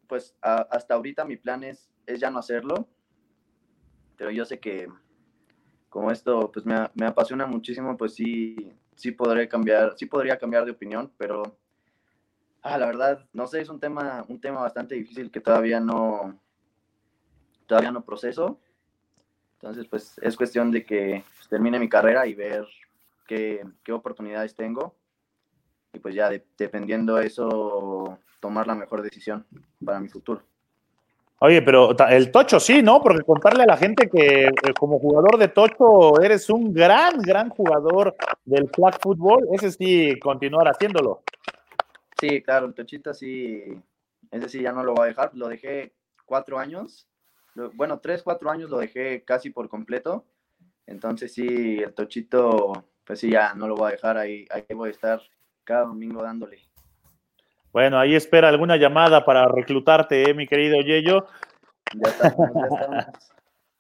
pues 0.08 0.38
hasta 0.42 0.94
ahorita 0.94 1.26
mi 1.26 1.36
plan 1.36 1.66
es, 1.66 1.92
es, 2.06 2.22
ya 2.22 2.32
no 2.32 2.40
hacerlo, 2.40 2.88
pero 4.16 4.32
yo 4.32 4.46
sé 4.46 4.58
que 4.60 4.88
como 5.90 6.12
esto 6.12 6.50
pues 6.50 6.66
me, 6.66 6.76
me 6.94 7.08
apasiona 7.08 7.46
muchísimo, 7.46 7.98
pues 7.98 8.16
sí, 8.16 8.74
sí 8.98 9.12
podré 9.12 9.48
cambiar, 9.48 9.94
sí 9.96 10.08
podría 10.08 10.38
cambiar 10.38 10.66
de 10.66 10.72
opinión, 10.72 11.14
pero 11.18 11.58
ah, 12.64 12.78
la 12.78 12.88
verdad, 12.88 13.26
no 13.32 13.48
sé, 13.48 13.62
es 13.62 13.70
un 13.70 13.80
tema, 13.80 14.26
un 14.28 14.42
tema 14.42 14.62
bastante 14.62 14.96
difícil 14.96 15.32
que 15.32 15.40
todavía 15.40 15.80
no, 15.80 16.38
todavía 17.66 17.92
no 17.92 18.04
proceso. 18.04 18.60
Entonces, 19.54 19.88
pues 19.88 20.20
es 20.22 20.36
cuestión 20.36 20.72
de 20.72 20.84
que 20.84 21.24
pues, 21.38 21.48
termine 21.48 21.80
mi 21.80 21.90
carrera 21.90 22.28
y 22.28 22.34
ver 22.34 22.68
qué, 23.26 23.64
qué 23.84 23.92
oportunidades 23.94 24.56
tengo. 24.56 24.96
Y 25.94 26.00
pues 26.00 26.14
ya 26.14 26.30
dependiendo 26.58 27.16
de 27.16 27.28
eso, 27.28 28.20
tomar 28.40 28.68
la 28.68 28.76
mejor 28.76 29.02
decisión 29.02 29.46
para 29.84 30.00
mi 30.00 30.10
futuro. 30.10 30.44
Oye, 31.40 31.62
pero 31.62 31.96
el 32.10 32.32
Tocho 32.32 32.60
sí, 32.60 32.82
¿no? 32.82 33.00
Porque 33.00 33.24
contarle 33.24 33.64
a 33.64 33.68
la 33.68 33.78
gente 33.78 34.10
que 34.10 34.46
eh, 34.46 34.52
como 34.80 34.98
jugador 34.98 35.38
de 35.38 35.50
Tocho 35.50 36.20
eres 36.20 36.50
un 36.50 36.74
gran, 36.74 37.20
gran 37.20 37.50
jugador 37.50 38.16
del 38.44 38.68
flag 38.70 39.00
football, 39.00 39.48
ese 39.52 39.72
sí, 39.72 40.18
continuar 40.20 40.68
haciéndolo. 40.68 41.22
Sí, 42.20 42.42
claro, 42.42 42.66
el 42.66 42.74
Tochita 42.74 43.14
sí, 43.14 43.64
ese 44.32 44.50
sí 44.50 44.62
ya 44.64 44.72
no 44.72 44.84
lo 44.84 44.96
voy 44.96 45.06
a 45.06 45.10
dejar, 45.10 45.32
lo 45.36 45.48
dejé 45.48 45.94
cuatro 46.26 46.58
años, 46.58 47.08
bueno, 47.74 48.00
tres, 48.00 48.24
cuatro 48.24 48.50
años 48.50 48.72
lo 48.72 48.80
dejé 48.80 49.24
casi 49.24 49.52
por 49.52 49.70
completo, 49.70 50.26
entonces 50.88 51.32
sí, 51.32 51.78
el 51.78 51.94
Tochito, 51.94 52.86
pues 53.04 53.20
sí, 53.20 53.30
ya 53.30 53.54
no 53.54 53.68
lo 53.68 53.76
voy 53.76 53.90
a 53.90 53.92
dejar, 53.92 54.18
ahí, 54.18 54.48
ahí 54.50 54.64
voy 54.74 54.90
a 54.90 54.92
estar 54.92 55.22
cada 55.64 55.86
domingo 55.86 56.24
dándole. 56.24 56.67
Bueno, 57.78 58.00
ahí 58.00 58.16
espera 58.16 58.50
alguna 58.50 58.76
llamada 58.76 59.24
para 59.24 59.48
reclutarte, 59.48 60.28
¿eh, 60.28 60.34
mi 60.34 60.48
querido 60.48 60.82
Yello. 60.82 61.28
Ya 61.94 62.10
estamos, 62.10 62.50
ya 62.56 62.66
estamos. 62.66 63.06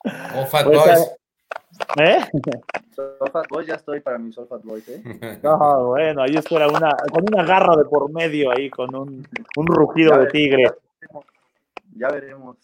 Oh, 0.36 0.46
Fat 0.46 0.66
pues, 0.66 0.78
Boys. 0.78 1.16
¿Eh? 2.00 2.20
Fat 3.32 3.48
Boys, 3.50 3.66
ya 3.66 3.74
estoy 3.74 4.00
para 4.02 4.20
mis 4.20 4.36
Fat 4.36 4.62
Boys, 4.64 4.88
¿eh? 4.88 5.02
No, 5.44 5.88
bueno, 5.88 6.22
ahí 6.22 6.36
espera 6.36 6.68
una, 6.68 6.92
con 7.12 7.24
una 7.28 7.44
garra 7.44 7.76
de 7.76 7.86
por 7.86 8.14
medio 8.14 8.52
ahí, 8.52 8.70
con 8.70 8.94
un, 8.94 9.28
un 9.56 9.66
rugido 9.66 10.16
de 10.16 10.28
tigre. 10.28 10.72
Ya 11.96 12.10
veremos. 12.10 12.56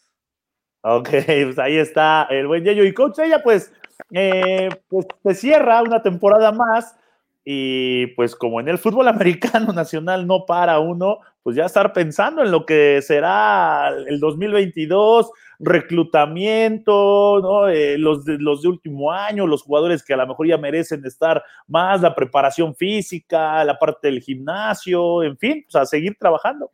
Ok, 0.83 1.09
pues 1.09 1.57
ahí 1.57 1.77
está 1.77 2.27
el 2.29 2.45
buen 2.45 2.63
Yello. 2.63 2.83
Y 2.83 2.93
coach, 2.93 3.17
ella 3.17 3.41
pues, 3.41 3.73
eh, 4.11 4.69
pues 4.87 5.07
se 5.23 5.33
cierra 5.33 5.81
una 5.81 6.03
temporada 6.03 6.51
más 6.51 6.95
y 7.45 8.07
pues 8.07 8.35
como 8.35 8.59
en 8.59 8.69
el 8.69 8.77
fútbol 8.77 9.07
americano 9.09 9.73
nacional 9.73 10.25
no 10.27 10.45
para 10.45 10.79
uno, 10.79 11.19
pues 11.43 11.55
ya 11.55 11.65
estar 11.65 11.91
pensando 11.91 12.41
en 12.41 12.51
lo 12.51 12.65
que 12.65 13.01
será 13.01 13.89
el 13.89 14.19
2022, 14.19 15.29
reclutamiento, 15.59 17.39
¿no? 17.41 17.67
Eh, 17.67 17.97
los, 17.97 18.23
de, 18.23 18.37
los 18.37 18.61
de 18.61 18.69
último 18.69 19.11
año, 19.11 19.45
los 19.45 19.63
jugadores 19.63 20.03
que 20.03 20.13
a 20.13 20.17
lo 20.17 20.27
mejor 20.27 20.47
ya 20.47 20.57
merecen 20.57 21.05
estar 21.05 21.43
más, 21.67 22.01
la 22.01 22.15
preparación 22.15 22.75
física, 22.75 23.63
la 23.65 23.77
parte 23.77 24.07
del 24.07 24.21
gimnasio, 24.21 25.23
en 25.23 25.37
fin, 25.37 25.65
pues 25.65 25.75
a 25.75 25.85
seguir 25.85 26.15
trabajando. 26.17 26.71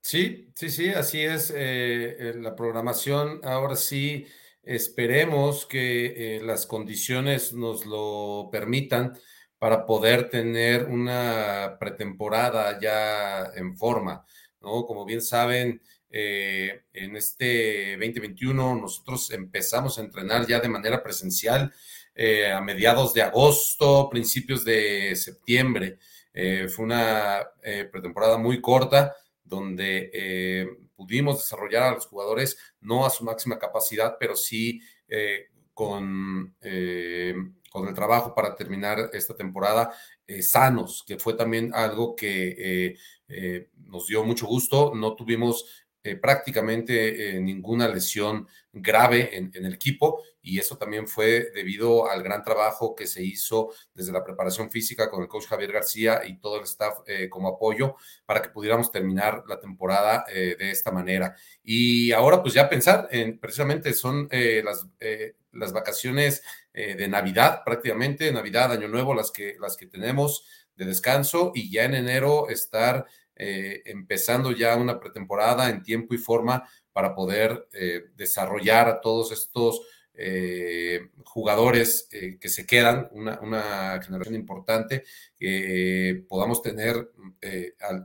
Sí, 0.00 0.50
sí, 0.54 0.70
sí, 0.70 0.90
así 0.90 1.20
es. 1.20 1.52
Eh, 1.54 2.34
la 2.36 2.54
programación 2.54 3.40
ahora 3.44 3.74
sí, 3.74 4.26
esperemos 4.62 5.66
que 5.66 6.36
eh, 6.36 6.40
las 6.42 6.66
condiciones 6.66 7.52
nos 7.52 7.86
lo 7.86 8.48
permitan 8.50 9.14
para 9.58 9.86
poder 9.86 10.28
tener 10.28 10.84
una 10.84 11.76
pretemporada 11.80 12.78
ya 12.80 13.52
en 13.54 13.76
forma, 13.76 14.24
¿no? 14.60 14.84
Como 14.84 15.04
bien 15.04 15.22
saben, 15.22 15.80
eh, 16.10 16.84
en 16.92 17.16
este 17.16 17.92
2021 17.92 18.76
nosotros 18.76 19.30
empezamos 19.32 19.98
a 19.98 20.02
entrenar 20.02 20.46
ya 20.46 20.60
de 20.60 20.68
manera 20.68 21.02
presencial 21.02 21.72
eh, 22.14 22.50
a 22.50 22.60
mediados 22.60 23.12
de 23.12 23.22
agosto, 23.22 24.08
principios 24.10 24.64
de 24.64 25.14
septiembre. 25.16 25.98
Eh, 26.32 26.68
fue 26.68 26.84
una 26.84 27.46
pretemporada 27.90 28.38
muy 28.38 28.60
corta 28.60 29.16
donde 29.42 30.68
pudimos 30.94 31.38
desarrollar 31.38 31.82
a 31.84 31.92
los 31.92 32.06
jugadores 32.06 32.56
no 32.80 33.06
a 33.06 33.10
su 33.10 33.24
máxima 33.24 33.58
capacidad, 33.58 34.16
pero 34.18 34.36
sí 34.36 34.80
con 35.72 36.54
con 37.76 37.88
el 37.88 37.94
trabajo 37.94 38.34
para 38.34 38.56
terminar 38.56 39.10
esta 39.12 39.36
temporada 39.36 39.92
eh, 40.26 40.40
sanos, 40.42 41.04
que 41.06 41.18
fue 41.18 41.34
también 41.34 41.72
algo 41.74 42.16
que 42.16 42.56
eh, 42.58 42.96
eh, 43.28 43.68
nos 43.84 44.06
dio 44.06 44.24
mucho 44.24 44.46
gusto. 44.46 44.94
No 44.94 45.14
tuvimos 45.14 45.66
prácticamente 46.22 47.40
ninguna 47.40 47.88
lesión 47.88 48.46
grave 48.72 49.36
en, 49.36 49.50
el 49.52 49.74
equipo 49.74 50.22
y 50.40 50.60
eso 50.60 50.78
también 50.78 51.08
fue 51.08 51.50
debido 51.52 52.08
al 52.08 52.22
gran 52.22 52.44
trabajo 52.44 52.94
que 52.94 53.08
se 53.08 53.24
hizo 53.24 53.72
desde 53.92 54.12
la 54.12 54.22
preparación 54.22 54.70
física 54.70 55.10
con 55.10 55.22
el 55.22 55.26
coach 55.26 55.48
Javier 55.48 55.72
García 55.72 56.20
y 56.24 56.38
todo 56.38 56.58
el 56.58 56.62
staff 56.62 57.00
como 57.28 57.48
apoyo 57.48 57.96
para 58.24 58.40
que 58.40 58.50
pudiéramos 58.50 58.92
terminar 58.92 59.42
la 59.48 59.58
temporada 59.58 60.24
de 60.28 60.70
esta 60.70 60.92
manera. 60.92 61.34
Y 61.64 62.12
ahora 62.12 62.40
pues 62.40 62.54
ya 62.54 62.68
pensar 62.68 63.08
en 63.10 63.40
precisamente 63.40 63.92
son 63.92 64.28
las, 64.30 64.86
las 65.58 65.72
vacaciones 65.72 66.42
eh, 66.72 66.94
de 66.94 67.08
Navidad 67.08 67.62
prácticamente, 67.64 68.32
Navidad, 68.32 68.72
Año 68.72 68.88
Nuevo, 68.88 69.14
las 69.14 69.30
que, 69.30 69.56
las 69.60 69.76
que 69.76 69.86
tenemos 69.86 70.44
de 70.74 70.84
descanso 70.84 71.52
y 71.54 71.70
ya 71.70 71.84
en 71.84 71.94
enero 71.94 72.48
estar 72.48 73.06
eh, 73.34 73.82
empezando 73.86 74.52
ya 74.52 74.76
una 74.76 74.98
pretemporada 74.98 75.68
en 75.68 75.82
tiempo 75.82 76.14
y 76.14 76.18
forma 76.18 76.68
para 76.92 77.14
poder 77.14 77.68
eh, 77.72 78.04
desarrollar 78.14 78.88
a 78.88 79.00
todos 79.00 79.32
estos 79.32 79.82
jugadores 81.24 82.08
que 82.10 82.48
se 82.48 82.64
quedan, 82.64 83.06
una, 83.12 83.38
una 83.40 84.00
generación 84.02 84.34
importante, 84.34 85.04
que 85.38 86.24
podamos 86.26 86.62
tener 86.62 87.10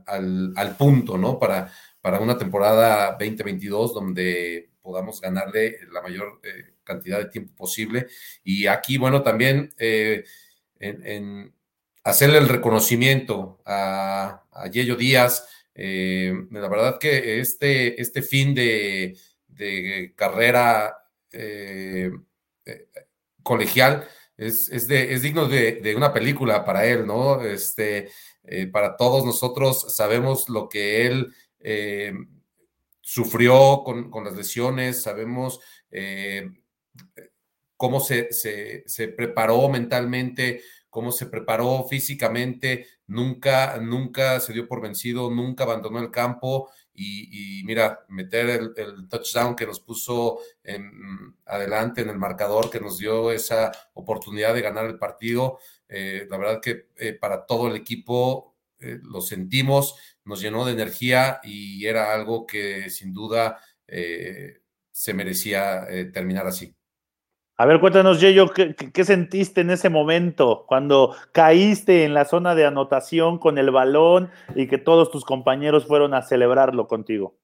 al, 0.04 0.52
al, 0.54 0.76
punto, 0.76 1.16
¿no? 1.16 1.38
Para, 1.38 1.72
para 2.02 2.20
una 2.20 2.36
temporada 2.36 3.12
2022 3.12 3.94
donde 3.94 4.72
podamos 4.82 5.20
ganarle 5.20 5.78
la 5.90 6.02
mayor 6.02 6.40
eh, 6.42 6.71
cantidad 6.84 7.18
de 7.18 7.30
tiempo 7.30 7.54
posible. 7.54 8.06
Y 8.44 8.66
aquí, 8.66 8.98
bueno, 8.98 9.22
también 9.22 9.72
eh, 9.78 10.24
en, 10.78 11.54
hacerle 12.04 12.38
el 12.38 12.48
reconocimiento 12.48 13.60
a, 13.64 14.42
Yello 14.70 14.96
Díaz. 14.96 15.48
Eh, 15.74 16.34
la 16.50 16.68
verdad 16.68 16.98
que 16.98 17.40
este, 17.40 18.00
este 18.00 18.22
fin 18.22 18.54
de, 18.54 19.16
carrera 20.16 20.96
colegial 23.42 24.06
es, 24.36 24.68
es, 24.70 25.22
digno 25.22 25.46
de, 25.46 25.94
una 25.96 26.12
película 26.12 26.64
para 26.64 26.84
él, 26.86 27.06
¿no? 27.06 27.42
Este, 27.42 28.10
para 28.72 28.96
todos 28.96 29.24
nosotros 29.24 29.94
sabemos 29.94 30.48
lo 30.48 30.68
que 30.68 31.06
él 31.06 31.32
sufrió 33.02 33.82
con, 33.84 34.24
las 34.24 34.34
lesiones, 34.34 35.02
sabemos 35.02 35.60
eh, 35.90 36.48
cómo 37.76 38.00
se, 38.00 38.28
preparó 39.16 39.68
mentalmente, 39.68 40.62
cómo 40.88 41.10
se 41.12 41.26
preparó 41.26 41.86
físicamente, 41.88 42.86
nunca, 43.06 43.78
nunca 43.78 44.40
se 44.40 44.52
dio 44.52 44.68
por 44.68 44.80
vencido, 44.80 45.30
nunca 45.30 45.64
abandonó 45.64 45.98
el 45.98 46.10
campo 46.10 46.70
y, 46.94 47.62
mira, 47.64 48.04
meter 48.08 48.74
el, 48.76 49.08
touchdown 49.08 49.56
que 49.56 49.66
nos 49.66 49.80
puso 49.80 50.40
en, 50.62 51.34
adelante 51.46 52.02
en 52.02 52.10
el 52.10 52.18
marcador, 52.18 52.70
que 52.70 52.80
nos 52.80 52.98
dio 52.98 53.32
esa 53.32 53.72
oportunidad 53.94 54.54
de 54.54 54.62
ganar 54.62 54.86
el 54.86 54.98
partido, 54.98 55.58
eh, 55.88 56.26
la 56.30 56.36
verdad 56.36 56.60
que 56.60 56.88
eh, 56.96 57.14
para 57.14 57.46
todo 57.46 57.68
el 57.68 57.76
equipo 57.76 58.50
lo 58.78 59.20
sentimos 59.20 59.94
nos 60.24 60.40
llenó 60.40 60.64
de 60.64 60.72
energía 60.72 61.40
y 61.42 61.86
era 61.86 62.12
algo 62.12 62.46
que 62.46 62.90
sin 62.90 63.12
duda 63.12 63.60
eh, 63.86 64.60
se 64.90 65.14
merecía 65.14 65.86
eh, 65.88 66.06
terminar 66.06 66.46
así. 66.46 66.74
A 67.62 67.64
ver, 67.64 67.78
cuéntanos, 67.78 68.20
Yeyo, 68.20 68.48
¿qué, 68.48 68.74
¿qué, 68.74 69.04
sentiste 69.04 69.60
en 69.60 69.70
ese 69.70 69.88
momento 69.88 70.64
cuando 70.66 71.14
caíste 71.30 72.04
en 72.04 72.12
la 72.12 72.24
zona 72.24 72.56
de 72.56 72.66
anotación 72.66 73.38
con 73.38 73.56
el 73.56 73.70
balón 73.70 74.32
y 74.56 74.66
que 74.66 74.78
todos 74.78 75.12
tus 75.12 75.24
compañeros 75.24 75.86
fueron 75.86 76.12
a 76.12 76.22
celebrarlo 76.22 76.88
contigo? 76.88 77.36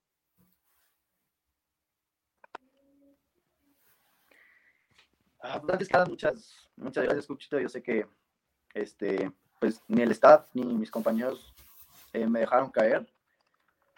Ah, 5.41 5.61
pues, 5.61 5.73
antes 5.75 5.89
que 5.89 5.99
muchas, 6.09 6.69
muchas 6.75 7.05
gracias, 7.05 7.29
Cuchito. 7.29 7.61
Yo 7.61 7.69
sé 7.69 7.81
que 7.81 8.05
este, 8.75 9.31
pues, 9.61 9.81
ni 9.87 10.03
el 10.03 10.11
staff 10.11 10.47
ni 10.53 10.65
mis 10.65 10.91
compañeros 10.91 11.55
eh, 12.13 12.27
me 12.27 12.41
dejaron 12.41 12.73
caer. 12.73 13.09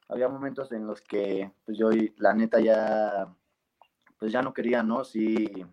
Había 0.06 0.28
momentos 0.28 0.70
en 0.72 0.86
los 0.86 1.00
que 1.00 1.50
pues, 1.64 1.78
yo, 1.78 1.88
la 2.18 2.34
neta, 2.34 2.60
ya, 2.60 3.34
pues, 4.18 4.30
ya 4.30 4.42
no 4.42 4.52
quería, 4.52 4.82
¿no? 4.82 5.02
Sí, 5.02 5.64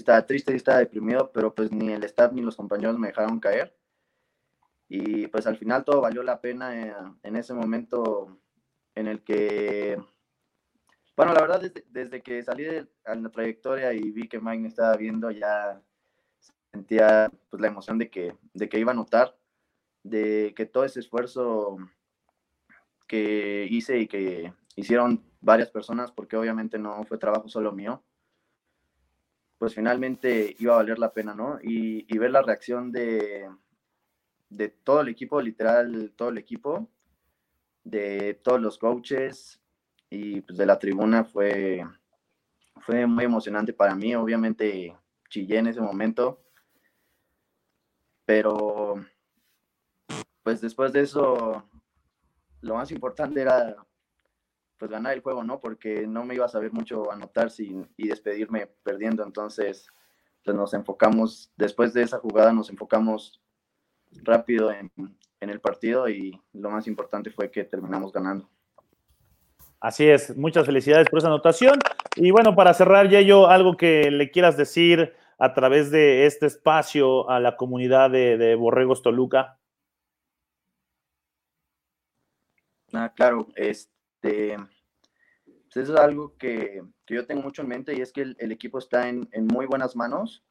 estaba 0.00 0.26
triste, 0.26 0.52
sí 0.52 0.56
estaba 0.56 0.78
deprimido, 0.78 1.30
pero 1.32 1.54
pues 1.54 1.70
ni 1.70 1.92
el 1.92 2.04
staff 2.04 2.32
ni 2.32 2.42
los 2.42 2.56
compañeros 2.56 2.98
me 2.98 3.08
dejaron 3.08 3.40
caer. 3.40 3.76
Y 4.88 5.28
pues 5.28 5.46
al 5.46 5.56
final 5.56 5.84
todo 5.84 6.00
valió 6.00 6.22
la 6.22 6.40
pena 6.40 7.16
en, 7.22 7.36
ese 7.36 7.54
momento 7.54 8.38
en 8.94 9.06
el 9.06 9.22
que, 9.22 9.96
bueno, 11.16 11.32
la 11.32 11.40
verdad 11.40 11.72
desde, 11.88 12.22
que 12.22 12.42
salí 12.42 12.64
de 12.64 12.86
la 13.04 13.30
trayectoria 13.30 13.92
y 13.92 14.10
vi 14.10 14.28
que 14.28 14.40
Mike 14.40 14.60
me 14.60 14.68
estaba 14.68 14.96
viendo, 14.96 15.30
ya 15.30 15.80
sentía 16.72 17.30
pues 17.50 17.60
la 17.60 17.68
emoción 17.68 17.98
de 17.98 18.10
que, 18.10 18.36
de 18.52 18.68
que 18.68 18.78
iba 18.78 18.92
a 18.92 18.96
notar, 18.96 19.36
de 20.02 20.52
que 20.56 20.66
todo 20.66 20.84
ese 20.84 21.00
esfuerzo 21.00 21.78
que 23.06 23.66
hice 23.70 23.98
y 23.98 24.06
que 24.06 24.52
hicieron 24.76 25.24
varias 25.40 25.70
personas, 25.70 26.10
porque 26.10 26.36
obviamente 26.36 26.78
no 26.78 27.04
fue 27.04 27.18
trabajo 27.18 27.48
solo 27.48 27.72
mío, 27.72 28.02
pues 29.64 29.76
finalmente 29.76 30.54
iba 30.58 30.74
a 30.74 30.76
valer 30.76 30.98
la 30.98 31.14
pena, 31.14 31.34
¿no? 31.34 31.58
Y, 31.62 32.18
ver 32.18 32.30
la 32.32 32.42
reacción 32.42 32.92
de, 32.92 33.48
de 34.50 34.68
todo 34.68 35.00
el 35.00 35.08
equipo, 35.08 35.40
literal, 35.40 36.12
todo 36.14 36.28
el 36.28 36.36
equipo, 36.36 36.90
de 37.82 38.34
todos 38.44 38.60
los 38.60 38.76
coaches 38.76 39.62
y 40.10 40.42
pues 40.42 40.58
de 40.58 40.66
la 40.66 40.78
tribuna 40.78 41.24
fue, 41.24 41.82
fue 42.82 43.06
muy 43.06 43.24
emocionante 43.24 43.72
para 43.72 43.94
mí. 43.94 44.14
Obviamente 44.14 44.94
chillé 45.30 45.56
en 45.56 45.68
ese 45.68 45.80
momento, 45.80 46.44
pero 48.26 48.96
pues 50.42 50.60
después 50.60 50.92
de 50.92 51.00
eso, 51.00 51.66
lo 52.60 52.74
más 52.74 52.90
importante 52.90 53.40
era 53.40 53.74
pues 54.84 54.90
ganar 54.90 55.14
el 55.14 55.22
juego, 55.22 55.42
¿no? 55.44 55.60
Porque 55.60 56.06
no 56.06 56.26
me 56.26 56.34
iba 56.34 56.44
a 56.44 56.48
saber 56.50 56.70
mucho 56.70 57.10
anotar 57.10 57.50
sin, 57.50 57.88
y 57.96 58.08
despedirme 58.08 58.66
perdiendo. 58.82 59.24
Entonces, 59.24 59.86
pues 60.44 60.54
nos 60.54 60.74
enfocamos, 60.74 61.50
después 61.56 61.94
de 61.94 62.02
esa 62.02 62.18
jugada 62.18 62.52
nos 62.52 62.68
enfocamos 62.68 63.40
rápido 64.24 64.70
en, 64.70 64.92
en 65.40 65.48
el 65.48 65.58
partido 65.62 66.06
y 66.06 66.38
lo 66.52 66.68
más 66.68 66.86
importante 66.86 67.30
fue 67.30 67.50
que 67.50 67.64
terminamos 67.64 68.12
ganando. 68.12 68.46
Así 69.80 70.06
es, 70.06 70.36
muchas 70.36 70.66
felicidades 70.66 71.08
por 71.08 71.20
esa 71.20 71.28
anotación. 71.28 71.78
Y 72.16 72.30
bueno, 72.30 72.54
para 72.54 72.74
cerrar, 72.74 73.08
yo 73.08 73.48
algo 73.48 73.78
que 73.78 74.10
le 74.10 74.30
quieras 74.30 74.58
decir 74.58 75.14
a 75.38 75.54
través 75.54 75.90
de 75.90 76.26
este 76.26 76.44
espacio 76.44 77.30
a 77.30 77.40
la 77.40 77.56
comunidad 77.56 78.10
de, 78.10 78.36
de 78.36 78.54
Borregos 78.54 79.00
Toluca. 79.00 79.58
Ah, 82.92 83.10
claro, 83.16 83.48
este, 83.56 84.58
pues, 85.74 85.88
eso 85.88 85.94
es 85.94 86.00
algo 86.00 86.36
que, 86.38 86.82
yo 87.08 87.26
tengo 87.26 87.42
mucho 87.42 87.62
en 87.62 87.68
mente 87.68 87.94
y 87.94 88.00
es 88.00 88.12
que 88.12 88.22
el, 88.22 88.52
equipo 88.52 88.78
está 88.78 89.08
en, 89.08 89.28
muy 89.52 89.66
buenas 89.66 89.96
manos. 89.96 90.44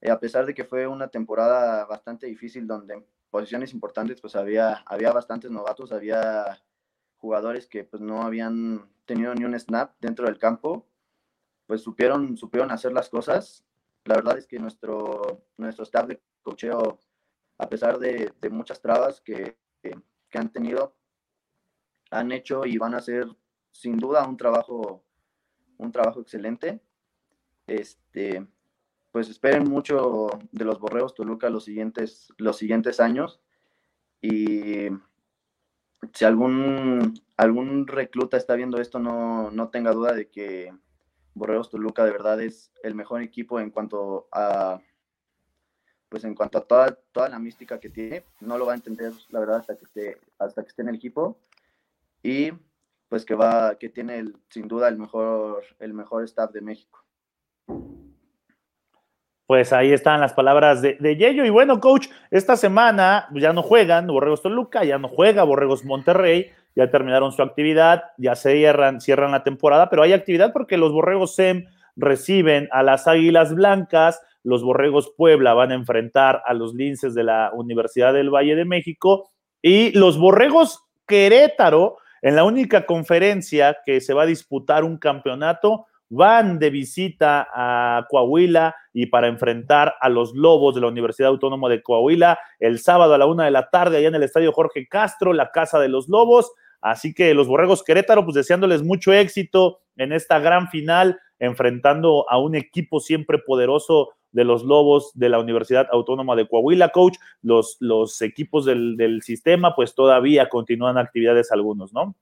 Eh, 0.00 0.10
a 0.10 0.18
pesar 0.18 0.44
de 0.46 0.54
que 0.54 0.64
fue 0.64 0.86
una 0.86 1.08
temporada 1.08 1.84
bastante 1.86 2.26
difícil 2.26 2.66
donde 2.66 2.94
en 2.94 3.06
posiciones 3.30 3.72
importantes 3.72 4.20
pues 4.20 4.34
había, 4.34 4.82
había 4.86 5.12
bastantes 5.12 5.50
novatos, 5.50 5.92
había 5.92 6.60
jugadores 7.18 7.68
que 7.68 7.84
pues 7.84 8.02
no 8.02 8.22
habían 8.22 8.90
tenido 9.04 9.34
ni 9.34 9.44
un 9.44 9.58
snap 9.58 9.94
dentro 10.00 10.26
del 10.26 10.38
campo, 10.38 10.88
pues 11.66 11.82
supieron, 11.82 12.36
supieron 12.36 12.72
hacer 12.72 12.92
las 12.92 13.08
cosas. 13.08 13.64
La 14.04 14.16
verdad 14.16 14.38
es 14.38 14.46
que 14.48 14.58
nuestro, 14.58 15.44
nuestro 15.58 15.84
staff 15.84 16.08
de 16.08 16.20
cocheo, 16.42 16.98
a 17.58 17.68
pesar 17.68 17.98
de, 17.98 18.32
muchas 18.50 18.80
trabas 18.80 19.20
que, 19.20 19.56
que 19.82 20.38
han 20.38 20.50
tenido, 20.50 20.96
han 22.10 22.32
hecho 22.32 22.66
y 22.66 22.78
van 22.78 22.94
a 22.94 22.98
hacer 22.98 23.28
sin 23.70 23.98
duda 23.98 24.26
un 24.26 24.36
trabajo, 24.36 25.04
un 25.78 25.92
trabajo 25.92 26.20
excelente. 26.20 26.80
Este, 27.66 28.46
pues 29.12 29.28
esperen 29.28 29.64
mucho 29.64 30.28
de 30.52 30.64
los 30.64 30.78
Borreos 30.78 31.14
Toluca 31.14 31.50
los 31.50 31.64
siguientes, 31.64 32.32
los 32.38 32.56
siguientes 32.56 33.00
años. 33.00 33.40
Y 34.22 34.88
si 36.12 36.24
algún, 36.24 37.14
algún 37.36 37.86
recluta 37.86 38.36
está 38.36 38.54
viendo 38.54 38.80
esto, 38.80 38.98
no, 38.98 39.50
no 39.50 39.68
tenga 39.68 39.92
duda 39.92 40.12
de 40.12 40.28
que 40.28 40.74
Borreos 41.34 41.70
Toluca 41.70 42.04
de 42.04 42.12
verdad 42.12 42.40
es 42.40 42.72
el 42.82 42.94
mejor 42.94 43.22
equipo 43.22 43.60
en 43.60 43.70
cuanto 43.70 44.28
a 44.32 44.80
pues 46.10 46.24
en 46.24 46.34
cuanto 46.34 46.58
a 46.58 46.62
toda, 46.62 46.98
toda 47.12 47.28
la 47.28 47.38
mística 47.38 47.78
que 47.78 47.88
tiene, 47.88 48.24
no 48.40 48.58
lo 48.58 48.66
va 48.66 48.72
a 48.72 48.74
entender 48.74 49.12
la 49.30 49.38
verdad 49.38 49.58
hasta 49.58 49.76
que 49.76 49.84
esté, 49.84 50.20
hasta 50.38 50.62
que 50.62 50.68
esté 50.68 50.82
en 50.82 50.88
el 50.88 50.96
equipo, 50.96 51.38
y 52.20 52.50
pues 53.10 53.24
que 53.24 53.34
va, 53.34 53.74
que 53.74 53.88
tiene 53.88 54.24
sin 54.48 54.68
duda 54.68 54.88
el 54.88 54.96
mejor, 54.96 55.64
el 55.80 55.92
mejor 55.92 56.24
staff 56.24 56.52
de 56.52 56.60
México. 56.60 57.04
Pues 59.46 59.72
ahí 59.72 59.92
están 59.92 60.20
las 60.20 60.32
palabras 60.32 60.80
de, 60.80 60.96
de 61.00 61.16
Yello. 61.16 61.44
Y 61.44 61.50
bueno, 61.50 61.80
coach, 61.80 62.06
esta 62.30 62.56
semana 62.56 63.26
ya 63.34 63.52
no 63.52 63.64
juegan 63.64 64.06
Borregos 64.06 64.42
Toluca, 64.42 64.84
ya 64.84 64.96
no 64.98 65.08
juega 65.08 65.42
Borregos 65.42 65.84
Monterrey, 65.84 66.52
ya 66.76 66.88
terminaron 66.88 67.32
su 67.32 67.42
actividad, 67.42 68.04
ya 68.16 68.36
se 68.36 68.52
cierran, 68.52 69.00
cierran 69.00 69.32
la 69.32 69.42
temporada, 69.42 69.90
pero 69.90 70.04
hay 70.04 70.12
actividad 70.12 70.52
porque 70.52 70.76
los 70.76 70.92
Borregos 70.92 71.34
SEM 71.34 71.66
reciben 71.96 72.68
a 72.70 72.84
las 72.84 73.08
Águilas 73.08 73.52
Blancas, 73.52 74.22
los 74.44 74.62
Borregos 74.62 75.12
Puebla 75.16 75.52
van 75.52 75.72
a 75.72 75.74
enfrentar 75.74 76.42
a 76.46 76.54
los 76.54 76.74
Linces 76.74 77.12
de 77.14 77.24
la 77.24 77.50
Universidad 77.52 78.14
del 78.14 78.30
Valle 78.30 78.54
de 78.54 78.64
México 78.64 79.30
y 79.60 79.90
los 79.98 80.16
Borregos 80.16 80.84
Querétaro 81.08 81.96
en 82.22 82.36
la 82.36 82.44
única 82.44 82.86
conferencia 82.86 83.78
que 83.84 84.00
se 84.00 84.14
va 84.14 84.22
a 84.22 84.26
disputar 84.26 84.84
un 84.84 84.98
campeonato, 84.98 85.86
van 86.10 86.58
de 86.58 86.70
visita 86.70 87.48
a 87.54 88.06
Coahuila 88.08 88.74
y 88.92 89.06
para 89.06 89.28
enfrentar 89.28 89.94
a 90.00 90.08
los 90.08 90.34
Lobos 90.34 90.74
de 90.74 90.80
la 90.80 90.88
Universidad 90.88 91.30
Autónoma 91.30 91.68
de 91.68 91.82
Coahuila 91.82 92.38
el 92.58 92.80
sábado 92.80 93.14
a 93.14 93.18
la 93.18 93.26
una 93.26 93.44
de 93.44 93.52
la 93.52 93.70
tarde 93.70 93.98
allá 93.98 94.08
en 94.08 94.16
el 94.16 94.24
Estadio 94.24 94.52
Jorge 94.52 94.88
Castro, 94.88 95.32
la 95.32 95.52
casa 95.52 95.78
de 95.78 95.88
los 95.88 96.08
Lobos. 96.08 96.52
Así 96.80 97.14
que 97.14 97.32
los 97.32 97.46
Borregos 97.46 97.84
Querétaro, 97.84 98.24
pues 98.24 98.34
deseándoles 98.34 98.82
mucho 98.82 99.12
éxito 99.12 99.78
en 99.96 100.12
esta 100.12 100.40
gran 100.40 100.68
final, 100.68 101.20
enfrentando 101.38 102.26
a 102.28 102.38
un 102.38 102.56
equipo 102.56 102.98
siempre 103.00 103.38
poderoso 103.38 104.10
de 104.32 104.44
los 104.44 104.64
Lobos 104.64 105.10
de 105.14 105.28
la 105.28 105.38
Universidad 105.38 105.88
Autónoma 105.92 106.36
de 106.36 106.46
Coahuila, 106.46 106.90
coach. 106.90 107.16
Los, 107.42 107.76
los 107.80 108.20
equipos 108.22 108.64
del, 108.64 109.20
sistema, 109.22 109.74
pues 109.74 109.94
todavía 109.94 110.48
continúan 110.48 110.98
actividades 110.98 111.52
algunos, 111.52 111.92
¿no? 111.92 112.14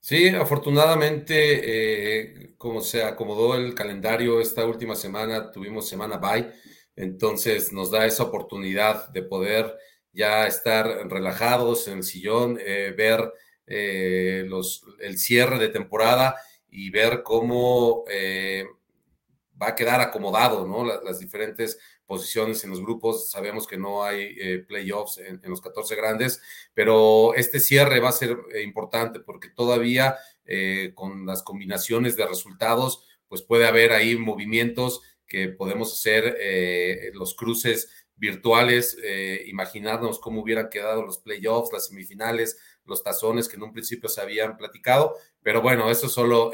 Sí, 0.00 0.28
afortunadamente, 0.28 1.34
eh, 1.62 2.54
como 2.56 2.80
se 2.80 3.04
acomodó 3.04 3.54
el 3.54 3.74
calendario 3.74 4.40
esta 4.40 4.64
última 4.64 4.94
semana, 4.94 5.50
tuvimos 5.50 5.88
semana 5.88 6.16
bye, 6.16 6.50
entonces 6.96 7.72
nos 7.72 7.90
da 7.90 8.06
esa 8.06 8.24
oportunidad 8.24 9.10
de 9.10 9.22
poder 9.22 9.76
ya 10.12 10.46
estar 10.46 10.86
relajados 11.08 11.86
en 11.86 11.98
el 11.98 12.04
sillón, 12.04 12.58
eh, 12.60 12.94
ver 12.96 13.30
eh, 13.66 14.44
los, 14.48 14.84
el 15.00 15.18
cierre 15.18 15.58
de 15.58 15.68
temporada 15.68 16.36
y 16.70 16.90
ver 16.90 17.22
cómo 17.22 18.04
va 19.60 19.68
a 19.68 19.74
quedar 19.74 20.00
acomodado, 20.00 20.66
¿no? 20.66 20.84
Las, 20.84 21.18
diferentes 21.18 21.78
posiciones 22.06 22.64
en 22.64 22.70
los 22.70 22.80
grupos. 22.80 23.30
Sabemos 23.30 23.66
que 23.66 23.76
no 23.76 24.04
hay 24.04 24.34
eh, 24.40 24.64
playoffs 24.66 25.18
en, 25.18 25.40
los 25.44 25.60
14 25.60 25.94
grandes, 25.96 26.40
pero 26.74 27.34
este 27.34 27.60
cierre 27.60 28.00
va 28.00 28.08
a 28.08 28.12
ser 28.12 28.36
eh, 28.52 28.62
importante 28.62 29.20
porque 29.20 29.50
todavía 29.50 30.16
eh, 30.44 30.92
con 30.94 31.26
las 31.26 31.42
combinaciones 31.42 32.16
de 32.16 32.26
resultados, 32.26 33.04
pues 33.28 33.42
puede 33.42 33.66
haber 33.66 33.92
ahí 33.92 34.16
movimientos 34.16 35.02
que 35.26 35.48
podemos 35.48 35.92
hacer 35.92 36.36
los 37.14 37.36
cruces 37.36 37.88
virtuales, 38.16 38.96
imaginarnos 39.46 40.18
cómo 40.18 40.42
hubieran 40.42 40.68
quedado 40.68 41.04
los 41.04 41.18
playoffs, 41.18 41.72
las 41.72 41.86
semifinales, 41.86 42.58
los 42.84 43.04
tazones 43.04 43.48
que 43.48 43.54
en 43.54 43.62
un 43.62 43.72
principio 43.72 44.08
se 44.08 44.20
habían 44.20 44.56
platicado, 44.56 45.14
pero 45.40 45.62
bueno, 45.62 45.88
eso 45.88 46.06
es 46.06 46.12
solo 46.12 46.50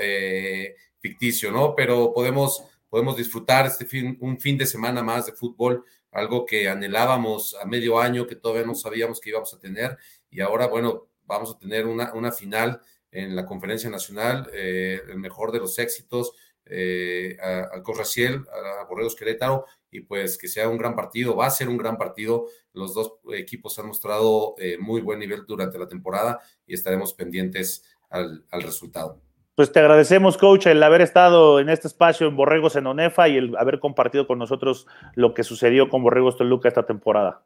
ficticio, 0.98 1.50
¿no? 1.52 1.74
Pero 1.74 2.12
podemos 2.12 2.64
podemos 2.88 3.16
disfrutar 3.16 3.66
este 3.66 3.84
fin, 3.84 4.16
un 4.20 4.38
fin 4.38 4.56
de 4.58 4.66
semana 4.66 5.02
más 5.02 5.26
de 5.26 5.32
fútbol, 5.32 5.84
algo 6.12 6.46
que 6.46 6.68
anhelábamos 6.68 7.54
a 7.60 7.66
medio 7.66 7.98
año, 7.98 8.26
que 8.26 8.36
todavía 8.36 8.66
no 8.66 8.74
sabíamos 8.74 9.20
que 9.20 9.30
íbamos 9.30 9.52
a 9.52 9.58
tener, 9.58 9.96
y 10.30 10.40
ahora, 10.40 10.66
bueno, 10.66 11.08
vamos 11.24 11.54
a 11.54 11.58
tener 11.58 11.86
una, 11.86 12.12
una 12.14 12.32
final 12.32 12.80
en 13.10 13.34
la 13.34 13.46
conferencia 13.46 13.90
nacional, 13.90 14.50
eh, 14.52 15.00
el 15.08 15.18
mejor 15.18 15.52
de 15.52 15.58
los 15.58 15.78
éxitos, 15.78 16.32
eh, 16.68 17.36
al 17.40 17.82
Corraciel, 17.82 18.44
a 18.80 18.84
Borregos 18.84 19.14
Querétaro, 19.14 19.66
y 19.90 20.00
pues 20.00 20.36
que 20.36 20.48
sea 20.48 20.68
un 20.68 20.76
gran 20.76 20.96
partido, 20.96 21.36
va 21.36 21.46
a 21.46 21.50
ser 21.50 21.68
un 21.68 21.76
gran 21.76 21.96
partido. 21.96 22.46
Los 22.72 22.92
dos 22.92 23.14
equipos 23.32 23.78
han 23.78 23.86
mostrado 23.86 24.56
eh, 24.58 24.76
muy 24.78 25.00
buen 25.00 25.20
nivel 25.20 25.44
durante 25.46 25.78
la 25.78 25.88
temporada 25.88 26.40
y 26.66 26.74
estaremos 26.74 27.14
pendientes 27.14 27.84
al, 28.10 28.44
resultado. 28.50 29.22
Pues 29.56 29.72
te 29.72 29.80
agradecemos, 29.80 30.36
coach, 30.36 30.66
el 30.66 30.82
haber 30.82 31.00
estado 31.00 31.60
en 31.60 31.70
este 31.70 31.88
espacio 31.88 32.26
en 32.26 32.36
Borregos 32.36 32.76
en 32.76 32.86
Onefa 32.86 33.26
y 33.26 33.38
el 33.38 33.56
haber 33.56 33.80
compartido 33.80 34.26
con 34.26 34.38
nosotros 34.38 34.86
lo 35.14 35.32
que 35.32 35.44
sucedió 35.44 35.88
con 35.88 36.02
Borregos 36.02 36.36
Toluca 36.36 36.68
esta 36.68 36.84
temporada. 36.84 37.42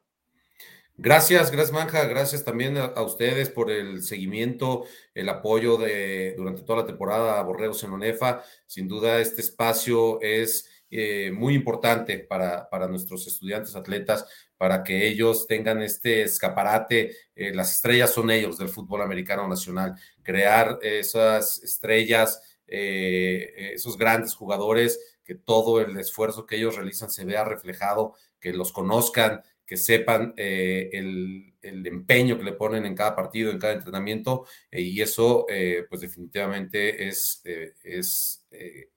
Gracias, 0.97 1.51
gracias 1.51 1.71
Manja, 1.71 2.03
gracias 2.07 2.43
también 2.43 2.77
a, 2.77 3.01
ustedes 3.01 3.49
por 3.49 3.71
el 3.71 4.03
seguimiento, 4.03 4.83
el 5.15 5.29
apoyo 5.29 5.77
de 5.77 6.35
durante 6.35 6.63
toda 6.63 6.79
la 6.81 6.85
temporada 6.85 7.39
a 7.39 7.43
Borregos 7.43 7.81
en 7.85 7.93
Onefa. 7.93 8.43
Sin 8.65 8.89
duda 8.89 9.21
este 9.21 9.39
espacio 9.39 10.19
es 10.21 10.69
eh, 10.91 11.31
muy 11.31 11.55
importante 11.55 12.19
para, 12.19 12.69
para, 12.69 12.87
nuestros 12.87 13.25
estudiantes 13.25 13.75
atletas, 13.75 14.25
para 14.57 14.83
que 14.83 15.07
ellos 15.07 15.47
tengan 15.47 15.81
este 15.81 16.21
escaparate. 16.21 17.15
Eh, 17.33 17.53
las 17.53 17.71
estrellas 17.71 18.13
son 18.13 18.29
ellos 18.29 18.57
del 18.57 18.69
fútbol 18.69 19.01
americano 19.01 19.47
nacional. 19.47 19.95
Crear 20.21 20.77
esas 20.81 21.63
estrellas, 21.63 22.41
eh, 22.73 23.73
esos 23.73 23.97
grandes 23.97 24.33
jugadores, 24.33 25.19
que 25.25 25.35
todo 25.35 25.81
el 25.81 25.97
esfuerzo 25.97 26.45
que 26.45 26.55
ellos 26.55 26.77
realizan 26.77 27.11
se 27.11 27.25
vea 27.25 27.43
reflejado, 27.43 28.15
que 28.39 28.53
los 28.53 28.71
conozcan, 28.71 29.41
que 29.65 29.75
sepan 29.75 30.33
eh, 30.37 30.89
el, 30.93 31.53
empeño 31.61 32.37
que 32.37 32.45
le 32.45 32.53
ponen 32.53 32.85
en 32.85 32.95
cada 32.95 33.13
partido, 33.13 33.51
en 33.51 33.59
cada 33.59 33.73
entrenamiento, 33.73 34.45
eh, 34.71 34.81
y 34.81 35.01
eso, 35.01 35.45
pues 35.89 36.01
definitivamente 36.01 37.07
es, 37.07 37.43
es 37.83 38.45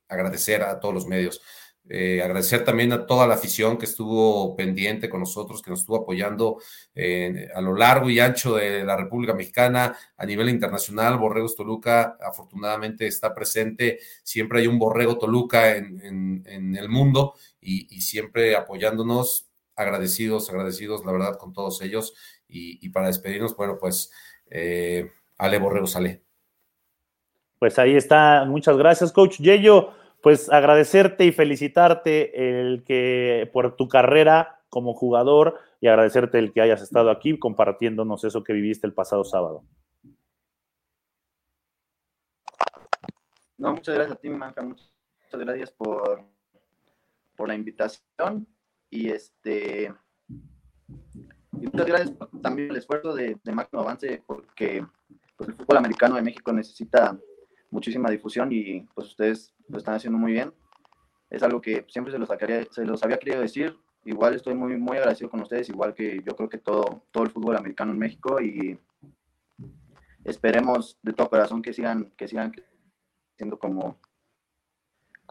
agradecer 0.09 0.63
a 0.63 0.79
todos 0.79 0.95
los 0.95 1.07
medios. 1.07 1.43
Agradecer 1.87 2.65
también 2.65 2.93
a 2.93 3.07
toda 3.07 3.27
la 3.27 3.35
afición 3.35 3.77
que 3.77 3.85
estuvo 3.85 4.57
pendiente 4.57 5.09
con 5.09 5.21
nosotros, 5.21 5.61
que 5.61 5.71
nos 5.71 5.81
estuvo 5.81 5.97
apoyando 5.97 6.59
a 7.55 7.61
lo 7.61 7.75
largo 7.75 8.09
y 8.09 8.21
ancho 8.21 8.57
de 8.57 8.85
la 8.85 8.97
República 8.97 9.35
Mexicana, 9.35 9.95
a 10.17 10.27
nivel 10.27 10.49
internacional. 10.49 11.19
Borregos 11.19 11.57
Toluca 11.57 12.17
afortunadamente 12.21 13.07
está 13.07 13.35
presente, 13.35 13.99
siempre 14.23 14.61
hay 14.61 14.67
un 14.67 14.79
Borrego 14.79 15.19
Toluca 15.19 15.77
en, 15.77 16.43
el 16.47 16.89
mundo 16.89 17.35
y, 17.61 17.95
y 17.95 18.01
siempre 18.01 18.57
apoyándonos 18.57 19.49
agradecidos, 19.77 20.51
agradecidos, 20.51 21.05
la 21.05 21.13
verdad, 21.13 21.37
con 21.39 21.53
todos 21.53 21.81
ellos. 21.83 22.15
Y, 22.49 22.89
para 22.91 23.09
despedirnos, 23.09 23.57
bueno, 23.57 23.77
pues, 23.81 24.13
eh, 24.49 25.11
Ale 25.39 25.59
Borrego 25.59 25.89
sale. 25.89 26.23
Pues 27.59 27.79
ahí 27.79 27.97
está, 27.97 28.45
muchas 28.45 28.77
gracias, 28.77 29.11
coach 29.11 29.39
Yello. 29.39 29.91
Pues 30.25 30.51
agradecerte 30.51 31.27
y 31.27 31.33
felicitarte 31.33 32.49
el 32.49 32.83
que 32.83 33.51
por 33.53 33.77
tu 33.77 33.89
carrera 33.89 34.63
como 34.71 34.95
jugador 34.95 35.61
y 35.83 35.89
agradecerte 35.89 36.39
el 36.39 36.51
que 36.51 36.63
hayas 36.63 36.81
estado 36.81 37.11
aquí 37.11 37.39
compartiéndonos 37.39 38.25
eso 38.25 38.43
que 38.43 38.55
viviste 38.55 38.87
el 38.87 38.95
pasado 38.95 39.23
sábado. 39.25 39.65
No, 43.59 43.73
muchas 43.73 43.95
gracias 43.97 44.17
a 44.17 44.21
ti, 44.21 44.31
Manca, 44.31 44.63
muchas 44.63 44.91
gracias 45.31 45.71
por, 45.73 46.25
por 47.37 47.49
la 47.49 47.55
invitación 47.55 48.47
y 48.89 49.11
este 49.11 49.95
y 51.53 51.67
muchas 51.67 51.87
gracias 51.87 52.13
también 52.41 52.71
el 52.71 52.77
esfuerzo 52.77 53.15
de, 53.15 53.39
máximo 53.53 53.83
avance 53.83 54.23
porque 54.27 54.87
pues, 55.37 55.51
el 55.51 55.55
fútbol 55.55 55.77
americano 55.77 56.17
de 56.17 56.23
México 56.23 56.51
necesita 56.51 57.15
muchísima 57.75 58.09
difusión 58.09 58.53
y 58.53 58.83
pues 58.95 59.09
ustedes 59.09 59.53
lo 59.69 59.79
están 59.79 59.97
haciendo 59.97 60.17
muy 60.17 60.33
bien. 60.33 60.55
Es 61.29 61.43
algo 61.43 61.61
que 61.61 61.85
siempre 61.89 62.13
se 62.13 62.19
los, 62.21 62.29
se 62.71 62.85
los 62.85 63.03
había 63.03 63.19
querido 63.19 63.41
decir. 63.41 63.77
Igual 64.05 64.35
estoy 64.35 64.55
muy, 64.55 64.77
muy 64.77 64.97
agradecido 64.97 65.29
con 65.29 65.41
ustedes, 65.41 65.69
igual 65.69 65.93
que 65.93 66.23
yo 66.25 66.37
creo 66.37 66.49
que 66.49 66.59
todo, 66.59 67.03
todo 67.11 67.25
el 67.25 67.31
fútbol 67.31 67.57
americano 67.57 67.91
en 67.91 67.99
México 67.99 68.41
y 68.41 68.79
esperemos 70.23 70.99
de 71.03 71.13
todo 71.13 71.29
corazón 71.29 71.63
que 71.63 71.73
sigan, 71.73 72.13
que 72.17 72.29
sigan 72.29 72.53
siendo 73.37 73.59
como, 73.59 73.99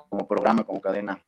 como 0.09 0.27
programa, 0.27 0.65
como 0.65 0.81
cadena. 0.81 1.23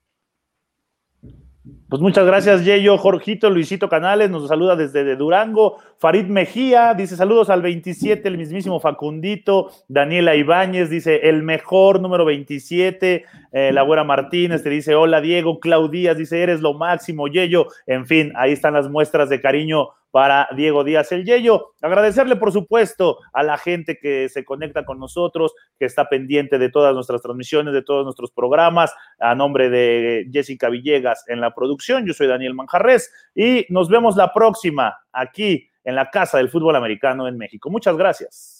Pues 1.90 2.02
muchas 2.02 2.26
gracias, 2.26 2.66
Yeyo, 2.66 2.98
Jorgito, 2.98 3.50
Luisito 3.50 3.88
Canales, 3.88 4.30
nos 4.30 4.48
saluda 4.48 4.76
desde 4.76 5.16
Durango, 5.16 5.78
Farid 5.98 6.26
Mejía, 6.26 6.94
dice 6.94 7.16
saludos 7.16 7.50
al 7.50 7.62
27, 7.62 8.28
el 8.28 8.38
mismísimo 8.38 8.80
Facundito, 8.80 9.72
Daniela 9.88 10.36
Ibáñez, 10.36 10.90
dice 10.90 11.30
el 11.30 11.44
mejor 11.44 12.02
número 12.02 12.26
27, 12.26 13.26
eh, 13.52 13.72
Laura 13.74 14.04
Martínez, 14.04 14.64
te 14.64 14.70
dice 14.70 14.96
hola 14.96 15.22
Diego, 15.22 15.60
Claudías, 15.60 16.18
dice 16.18 16.44
eres 16.44 16.62
lo 16.62 16.74
máximo, 16.74 17.28
Yeyo, 17.28 17.68
en 17.88 18.06
fin, 18.06 18.34
ahí 18.36 18.52
están 18.52 18.74
las 18.74 18.90
muestras 18.90 19.30
de 19.30 19.42
cariño 19.42 19.90
para 20.16 20.48
Diego 20.56 20.86
Díaz 20.86 21.12
el 21.12 21.26
Yello. 21.26 21.74
Agradecerle, 21.82 22.38
por 22.38 22.54
supuesto, 22.54 23.18
a 23.34 23.44
la 23.44 23.58
gente 23.58 24.00
que 24.02 24.30
se 24.30 24.46
conecta 24.46 24.86
con 24.86 24.98
nosotros, 24.98 25.54
que 25.78 25.84
está 25.84 26.08
pendiente 26.08 26.58
de 26.58 26.70
todas 26.70 26.94
nuestras 26.94 27.22
transmisiones, 27.22 27.74
de 27.74 27.82
todos 27.82 28.06
nuestros 28.06 28.32
programas. 28.32 28.94
A 29.20 29.36
nombre 29.36 29.70
de 29.70 30.30
Jessica 30.32 30.70
Villegas 30.70 31.26
en 31.28 31.42
la 31.42 31.54
producción, 31.54 32.06
yo 32.06 32.14
soy 32.14 32.28
Daniel 32.28 32.54
Manjarres 32.54 33.12
y 33.36 33.66
nos 33.68 33.90
vemos 33.90 34.16
la 34.16 34.32
próxima 34.32 34.98
aquí 35.12 35.68
en 35.86 35.96
la 35.96 36.10
Casa 36.10 36.38
del 36.38 36.50
Fútbol 36.50 36.76
Americano 36.76 37.28
en 37.28 37.38
México. 37.38 37.70
Muchas 37.70 37.96
gracias. 37.96 38.55